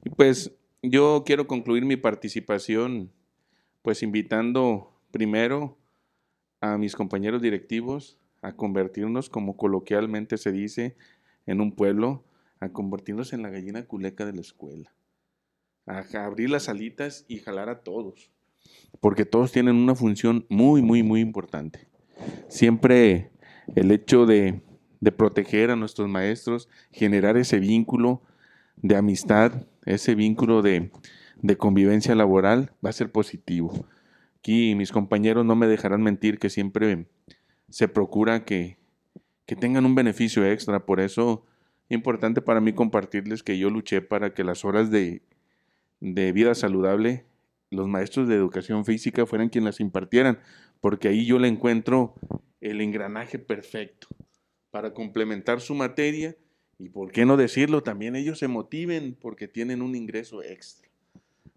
Y 0.04 0.10
pues 0.10 0.52
yo 0.82 1.24
quiero 1.26 1.48
concluir 1.48 1.86
mi 1.86 1.96
participación 1.96 3.12
pues 3.82 4.02
invitando 4.04 4.92
primero 5.12 5.78
a 6.62 6.78
mis 6.78 6.96
compañeros 6.96 7.42
directivos 7.42 8.18
a 8.44 8.56
convertirnos, 8.56 9.30
como 9.30 9.58
coloquialmente 9.58 10.38
se 10.38 10.52
dice 10.52 10.96
en 11.46 11.62
un 11.62 11.72
pueblo, 11.76 12.26
a 12.60 12.70
convertirnos 12.70 13.34
en 13.34 13.42
la 13.42 13.50
gallina 13.50 13.86
culeca 13.86 14.26
de 14.26 14.34
la 14.34 14.42
escuela, 14.42 14.94
a 15.86 16.04
abrir 16.26 16.50
las 16.50 16.70
alitas 16.70 17.26
y 17.28 17.40
jalar 17.40 17.70
a 17.70 17.84
todos, 17.84 18.32
porque 19.00 19.26
todos 19.26 19.52
tienen 19.52 19.76
una 19.76 19.96
función 19.96 20.46
muy, 20.50 20.82
muy, 20.82 21.04
muy 21.04 21.22
importante. 21.22 21.88
Siempre 22.50 23.32
el 23.76 23.92
hecho 23.92 24.26
de, 24.26 24.62
de 25.04 25.12
proteger 25.12 25.70
a 25.70 25.76
nuestros 25.76 26.08
maestros, 26.08 26.70
generar 26.90 27.36
ese 27.36 27.60
vínculo 27.60 28.22
de 28.78 28.96
amistad, 28.96 29.68
ese 29.86 30.16
vínculo 30.16 30.62
de, 30.62 30.92
de 31.42 31.58
convivencia 31.58 32.16
laboral 32.16 32.72
va 32.84 32.90
a 32.90 32.94
ser 32.94 33.12
positivo. 33.12 33.86
Aquí 34.38 34.76
mis 34.76 34.94
compañeros 34.94 35.46
no 35.46 35.58
me 35.58 35.68
dejarán 35.68 36.04
mentir 36.04 36.40
que 36.40 36.50
siempre 36.50 37.10
se 37.68 37.90
procura 37.90 38.46
que, 38.46 38.78
que 39.46 39.58
tengan 39.58 39.86
un 39.86 39.94
beneficio 39.94 40.46
extra. 40.46 40.86
Por 40.86 41.02
eso 41.02 41.46
es 41.90 41.96
importante 41.96 42.42
para 42.42 42.62
mí 42.62 42.72
compartirles 42.72 43.44
que 43.44 43.58
yo 43.58 43.70
luché 43.70 44.02
para 44.02 44.34
que 44.34 44.46
las 44.46 44.64
horas 44.64 44.90
de, 44.90 45.22
de 46.00 46.32
vida 46.32 46.56
saludable, 46.56 47.26
los 47.72 47.90
maestros 47.90 48.30
de 48.30 48.36
educación 48.36 48.86
física 48.86 49.26
fueran 49.26 49.50
quienes 49.50 49.66
las 49.66 49.80
impartieran, 49.82 50.40
porque 50.80 51.10
ahí 51.10 51.26
yo 51.26 51.40
le 51.40 51.50
encuentro 51.50 52.16
el 52.62 52.80
engranaje 52.80 53.38
perfecto 53.38 54.08
para 54.74 54.92
complementar 54.92 55.62
su 55.62 55.76
materia 55.76 56.36
y, 56.80 56.90
por 56.90 57.12
qué 57.12 57.28
no 57.28 57.38
decirlo, 57.38 57.84
también 57.84 58.16
ellos 58.16 58.40
se 58.40 58.48
motiven 58.48 59.14
porque 59.14 59.48
tienen 59.48 59.84
un 59.84 59.96
ingreso 59.96 60.42
extra. 60.42 60.90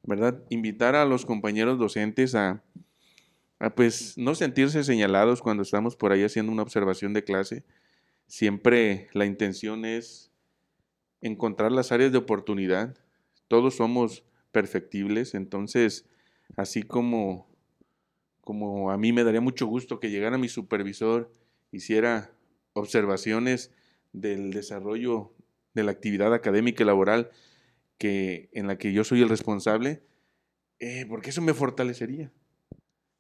¿verdad? 0.03 0.45
Invitar 0.51 0.95
a 0.95 1.07
los 1.07 1.25
compañeros 1.25 1.79
docentes 1.79 2.35
a, 2.35 2.63
pues 3.75 4.19
no 4.19 4.35
sentirse 4.35 4.85
señalados 4.85 5.41
cuando 5.41 5.63
estamos 5.63 5.97
por 5.97 6.13
ahí 6.13 6.25
haciendo 6.25 6.53
una 6.53 6.61
observación 6.61 7.15
de 7.15 7.25
clase. 7.25 7.65
Siempre 8.27 9.09
la 9.15 9.25
intención 9.25 9.87
es 9.87 10.31
encontrar 11.23 11.73
las 11.73 11.93
áreas 11.93 12.13
de 12.13 12.19
oportunidad. 12.19 12.99
Todos 13.49 13.77
somos 13.77 14.25
perfectibles, 14.53 15.35
entonces, 15.35 16.05
así 16.55 16.83
como, 16.83 17.49
como 18.43 18.91
a 18.91 18.99
mí 18.99 19.15
me 19.15 19.25
daría 19.25 19.41
mucho 19.41 19.67
gusto 19.67 20.01
que 20.01 20.11
llegara 20.11 20.37
mi 20.37 20.51
supervisor, 20.51 21.33
hiciera 21.73 22.36
observaciones 22.77 23.71
del 24.13 24.53
desarrollo 24.53 25.33
de 25.75 25.83
la 25.83 25.93
actividad 25.93 26.33
académica 26.33 26.83
y 26.83 26.87
laboral, 26.87 27.31
que, 27.99 28.49
en 28.53 28.67
la 28.67 28.79
que 28.79 28.93
yo 28.93 29.05
soy 29.05 29.23
el 29.23 29.29
responsable, 29.29 30.03
eh, 30.79 31.07
porque 31.09 31.31
eso 31.31 31.43
me 31.43 31.55
fortalecería. 31.55 32.33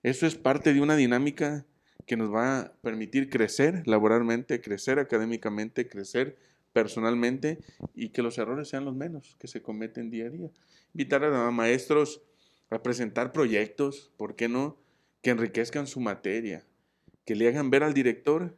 Eso 0.02 0.26
es 0.26 0.36
parte 0.36 0.72
de 0.72 0.80
una 0.80 0.96
dinámica 0.96 1.66
que 2.06 2.16
nos 2.16 2.32
va 2.32 2.60
a 2.60 2.72
permitir 2.82 3.28
crecer 3.30 3.82
laboralmente, 3.86 4.60
crecer 4.60 4.98
académicamente, 4.98 5.88
crecer 5.88 6.38
personalmente 6.72 7.58
y 7.94 8.10
que 8.10 8.22
los 8.22 8.38
errores 8.38 8.68
sean 8.68 8.84
los 8.84 8.94
menos 8.94 9.36
que 9.40 9.48
se 9.48 9.62
cometen 9.62 10.10
día 10.10 10.26
a 10.26 10.30
día. 10.30 10.50
Invitar 10.92 11.24
a 11.24 11.50
maestros 11.50 12.22
a 12.70 12.82
presentar 12.82 13.32
proyectos, 13.32 14.12
¿por 14.16 14.36
qué 14.36 14.48
no? 14.48 14.78
Que 15.22 15.30
enriquezcan 15.30 15.86
su 15.86 16.00
materia, 16.00 16.64
que 17.24 17.34
le 17.34 17.48
hagan 17.48 17.70
ver 17.70 17.82
al 17.82 17.94
director 17.94 18.56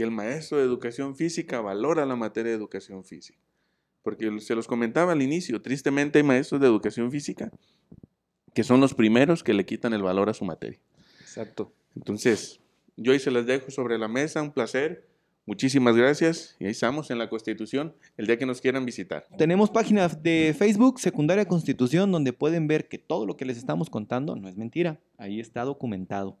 que 0.00 0.04
el 0.04 0.10
maestro 0.10 0.56
de 0.56 0.64
educación 0.64 1.14
física 1.14 1.60
valora 1.60 2.06
la 2.06 2.16
materia 2.16 2.52
de 2.52 2.56
educación 2.56 3.04
física. 3.04 3.38
Porque 4.02 4.40
se 4.40 4.54
los 4.54 4.66
comentaba 4.66 5.12
al 5.12 5.20
inicio, 5.20 5.60
tristemente 5.60 6.18
hay 6.18 6.24
maestros 6.24 6.58
de 6.58 6.66
educación 6.66 7.10
física 7.10 7.52
que 8.54 8.64
son 8.64 8.80
los 8.80 8.94
primeros 8.94 9.44
que 9.44 9.52
le 9.52 9.66
quitan 9.66 9.92
el 9.92 10.02
valor 10.02 10.30
a 10.30 10.32
su 10.32 10.46
materia. 10.46 10.80
Exacto. 11.20 11.74
Entonces, 11.94 12.60
yo 12.96 13.12
ahí 13.12 13.18
se 13.18 13.30
las 13.30 13.44
dejo 13.44 13.70
sobre 13.70 13.98
la 13.98 14.08
mesa, 14.08 14.40
un 14.40 14.52
placer. 14.52 15.06
Muchísimas 15.44 15.94
gracias 15.94 16.56
y 16.58 16.64
ahí 16.64 16.70
estamos 16.70 17.10
en 17.10 17.18
la 17.18 17.28
Constitución 17.28 17.94
el 18.16 18.26
día 18.26 18.38
que 18.38 18.46
nos 18.46 18.62
quieran 18.62 18.86
visitar. 18.86 19.26
Tenemos 19.36 19.68
página 19.68 20.08
de 20.08 20.54
Facebook, 20.56 20.98
Secundaria 20.98 21.44
Constitución, 21.44 22.10
donde 22.10 22.32
pueden 22.32 22.66
ver 22.68 22.88
que 22.88 22.96
todo 22.96 23.26
lo 23.26 23.36
que 23.36 23.44
les 23.44 23.58
estamos 23.58 23.90
contando 23.90 24.34
no 24.34 24.48
es 24.48 24.56
mentira. 24.56 24.98
Ahí 25.18 25.40
está 25.40 25.62
documentado. 25.64 26.38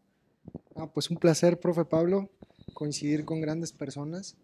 Ah, 0.76 0.90
pues 0.90 1.10
un 1.10 1.18
placer, 1.18 1.60
profe 1.60 1.84
Pablo, 1.84 2.30
coincidir 2.74 3.24
con 3.24 3.40
grandes 3.40 3.72
personas, 3.72 4.36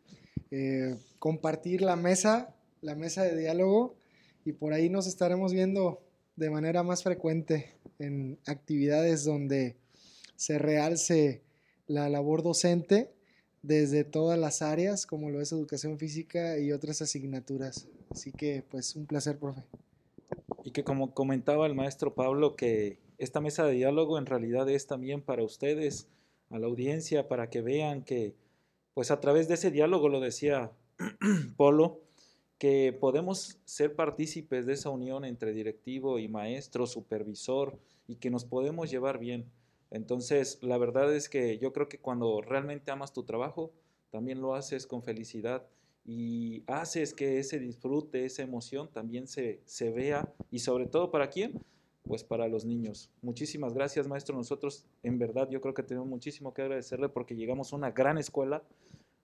eh, 0.50 0.96
compartir 1.18 1.82
la 1.82 1.96
mesa 1.96 2.56
la 2.86 2.94
mesa 2.94 3.22
de 3.22 3.36
diálogo 3.36 3.96
y 4.44 4.52
por 4.52 4.72
ahí 4.72 4.88
nos 4.88 5.06
estaremos 5.06 5.52
viendo 5.52 6.00
de 6.36 6.50
manera 6.50 6.82
más 6.82 7.02
frecuente 7.02 7.72
en 7.98 8.38
actividades 8.46 9.24
donde 9.24 9.76
se 10.36 10.58
realce 10.58 11.42
la 11.86 12.08
labor 12.08 12.42
docente 12.42 13.12
desde 13.62 14.04
todas 14.04 14.38
las 14.38 14.62
áreas, 14.62 15.06
como 15.06 15.30
lo 15.30 15.40
es 15.40 15.50
educación 15.50 15.98
física 15.98 16.58
y 16.58 16.70
otras 16.70 17.02
asignaturas. 17.02 17.88
Así 18.10 18.30
que, 18.30 18.62
pues, 18.70 18.94
un 18.94 19.06
placer, 19.06 19.38
profe. 19.38 19.64
Y 20.62 20.70
que 20.70 20.84
como 20.84 21.12
comentaba 21.14 21.66
el 21.66 21.74
maestro 21.74 22.14
Pablo, 22.14 22.54
que 22.54 23.00
esta 23.18 23.40
mesa 23.40 23.64
de 23.64 23.72
diálogo 23.72 24.18
en 24.18 24.26
realidad 24.26 24.68
es 24.68 24.86
también 24.86 25.22
para 25.22 25.42
ustedes, 25.42 26.06
a 26.50 26.58
la 26.58 26.66
audiencia, 26.66 27.28
para 27.28 27.50
que 27.50 27.62
vean 27.62 28.02
que, 28.02 28.34
pues 28.94 29.10
a 29.10 29.20
través 29.20 29.48
de 29.48 29.54
ese 29.54 29.70
diálogo, 29.70 30.08
lo 30.08 30.20
decía 30.20 30.72
Polo, 31.56 32.00
que 32.58 32.96
podemos 32.98 33.58
ser 33.64 33.94
partícipes 33.94 34.66
de 34.66 34.72
esa 34.74 34.90
unión 34.90 35.24
entre 35.24 35.52
directivo 35.52 36.18
y 36.18 36.28
maestro, 36.28 36.86
supervisor, 36.86 37.78
y 38.08 38.16
que 38.16 38.30
nos 38.30 38.44
podemos 38.44 38.90
llevar 38.90 39.18
bien. 39.18 39.50
Entonces, 39.90 40.58
la 40.62 40.78
verdad 40.78 41.14
es 41.14 41.28
que 41.28 41.58
yo 41.58 41.72
creo 41.72 41.88
que 41.88 41.98
cuando 41.98 42.40
realmente 42.40 42.90
amas 42.90 43.12
tu 43.12 43.24
trabajo, 43.24 43.72
también 44.10 44.40
lo 44.40 44.54
haces 44.54 44.86
con 44.86 45.02
felicidad 45.02 45.66
y 46.04 46.62
haces 46.66 47.12
que 47.12 47.38
ese 47.38 47.58
disfrute, 47.58 48.24
esa 48.24 48.42
emoción 48.42 48.88
también 48.92 49.26
se, 49.26 49.60
se 49.64 49.90
vea 49.90 50.32
y 50.50 50.60
sobre 50.60 50.86
todo 50.86 51.10
para 51.10 51.28
quién? 51.28 51.60
Pues 52.06 52.24
para 52.24 52.48
los 52.48 52.64
niños. 52.64 53.10
Muchísimas 53.22 53.74
gracias, 53.74 54.06
maestro. 54.06 54.36
Nosotros, 54.36 54.84
en 55.02 55.18
verdad, 55.18 55.48
yo 55.50 55.60
creo 55.60 55.74
que 55.74 55.82
tenemos 55.82 56.08
muchísimo 56.08 56.54
que 56.54 56.62
agradecerle 56.62 57.08
porque 57.08 57.34
llegamos 57.34 57.72
a 57.72 57.76
una 57.76 57.90
gran 57.90 58.16
escuela, 58.18 58.62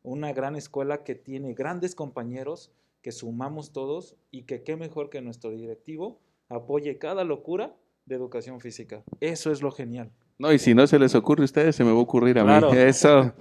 una 0.03 0.33
gran 0.33 0.57
escuela 0.57 1.05
que 1.05 1.14
tiene 1.14 1.55
grandes 1.55 1.95
compañeros, 1.95 2.73
que 3.03 3.12
sumamos 3.12 3.73
todos 3.73 4.16
y 4.31 4.42
que 4.42 4.62
qué 4.62 4.77
mejor 4.77 5.11
que 5.11 5.21
nuestro 5.21 5.51
directivo 5.51 6.21
apoye 6.49 6.99
cada 6.99 7.25
locura 7.25 7.75
de 8.07 8.16
educación 8.16 8.61
física. 8.61 9.05
Eso 9.21 9.53
es 9.53 9.62
lo 9.62 9.71
genial. 9.71 10.11
No, 10.38 10.53
y 10.53 10.59
si 10.59 10.75
no 10.75 10.87
se 10.87 10.99
les 10.99 11.14
ocurre 11.14 11.42
a 11.42 11.45
ustedes, 11.45 11.77
se 11.77 11.85
me 11.85 11.92
va 11.92 11.99
a 11.99 12.03
ocurrir 12.03 12.38
a 12.38 12.45
mí. 12.45 12.77
Eso. 12.77 13.33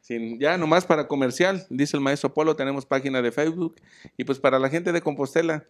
Sin, 0.00 0.38
ya 0.38 0.56
nomás 0.56 0.86
para 0.86 1.06
comercial, 1.06 1.66
dice 1.70 1.96
el 1.96 2.02
maestro 2.02 2.32
Polo, 2.32 2.56
tenemos 2.56 2.86
página 2.86 3.20
de 3.22 3.30
Facebook. 3.30 3.76
Y 4.16 4.24
pues 4.24 4.38
para 4.38 4.58
la 4.58 4.68
gente 4.68 4.92
de 4.92 5.02
Compostela, 5.02 5.66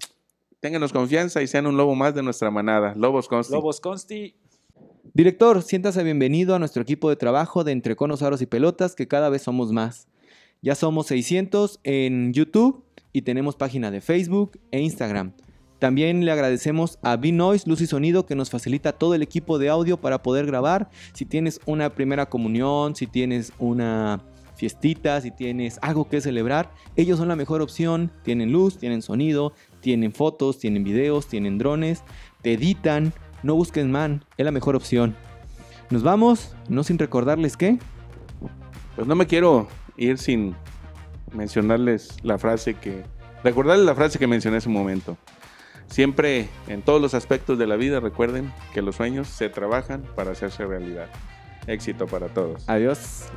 ténganos 0.61 0.93
confianza 0.93 1.43
y 1.43 1.47
sean 1.47 1.67
un 1.67 1.77
lobo 1.77 1.95
más 1.95 2.15
de 2.15 2.23
nuestra 2.23 2.51
manada. 2.51 2.95
Lobos 2.97 3.29
Consti. 3.29 3.53
Lobos 3.53 3.81
Consti. 3.81 4.35
Director, 5.15 5.63
siéntase 5.63 6.03
bienvenido 6.03 6.55
a 6.55 6.59
nuestro 6.59 6.83
equipo 6.83 7.09
de 7.09 7.17
trabajo 7.17 7.65
de 7.65 7.73
Entre 7.73 7.97
Conos, 7.97 8.23
Aros 8.23 8.43
y 8.43 8.47
Pelotas, 8.47 8.95
que 8.95 9.09
cada 9.09 9.29
vez 9.29 9.43
somos 9.43 9.73
más. 9.73 10.07
Ya 10.61 10.75
somos 10.75 11.07
600 11.07 11.81
en 11.85 12.33
YouTube 12.33 12.85
y 13.13 13.23
tenemos 13.23 13.57
página 13.57 13.91
de 13.91 14.01
Facebook 14.01 14.59
e 14.71 14.81
Instagram. 14.81 15.33
También 15.79 16.25
le 16.25 16.33
agradecemos 16.33 16.99
a 17.03 17.17
B-Noise 17.17 17.69
Luz 17.69 17.81
y 17.81 17.87
Sonido 17.87 18.27
que 18.27 18.35
nos 18.35 18.51
facilita 18.51 18.93
todo 18.93 19.15
el 19.15 19.23
equipo 19.23 19.59
de 19.59 19.69
audio 19.69 19.97
para 19.97 20.23
poder 20.23 20.47
grabar. 20.47 20.91
Si 21.13 21.25
tienes 21.25 21.61
una 21.67 21.95
primera 21.95 22.27
comunión, 22.27 22.97
si 22.97 23.07
tienes 23.07 23.53
una 23.61 24.25
fiestita, 24.57 25.21
si 25.21 25.31
tienes 25.31 25.79
algo 25.83 26.09
que 26.09 26.21
celebrar, 26.21 26.73
ellos 26.97 27.19
son 27.19 27.29
la 27.29 27.37
mejor 27.37 27.63
opción. 27.63 28.11
Tienen 28.25 28.51
luz, 28.51 28.77
tienen 28.77 29.03
sonido, 29.03 29.53
tienen 29.81 30.13
fotos, 30.13 30.59
tienen 30.59 30.85
videos, 30.85 31.27
tienen 31.27 31.59
drones, 31.59 32.03
te 32.43 32.55
editan. 32.55 33.13
No 33.43 33.55
busquen 33.55 33.91
man, 33.91 34.25
es 34.37 34.45
la 34.45 34.51
mejor 34.51 34.77
opción. 34.77 35.15
Nos 35.91 36.03
vamos, 36.03 36.55
no 36.69 36.83
sin 36.85 36.99
recordarles 36.99 37.57
que... 37.57 37.79
Pues 38.97 39.07
no 39.07 39.15
me 39.15 39.27
quiero 39.27 39.69
ir 39.97 40.19
sin 40.19 40.57
mencionarles 41.33 42.17
la 42.23 42.39
frase 42.39 42.75
que, 42.75 43.05
recordarles 43.45 43.87
la 43.87 43.95
frase 43.95 44.19
que 44.19 44.27
mencioné 44.27 44.57
hace 44.57 44.69
un 44.69 44.75
momento. 44.75 45.17
Siempre, 45.87 46.49
en 46.67 46.83
todos 46.83 47.01
los 47.01 47.15
aspectos 47.15 47.59
de 47.59 47.67
la 47.67 47.77
vida, 47.77 48.01
recuerden 48.01 48.53
que 48.75 48.83
los 48.83 48.97
sueños 48.97 49.29
se 49.29 49.49
trabajan 49.49 50.03
para 50.17 50.33
hacerse 50.33 50.67
realidad. 50.67 51.09
Éxito 51.67 52.07
para 52.07 52.29
todos. 52.29 52.69
Adiós. 52.69 53.29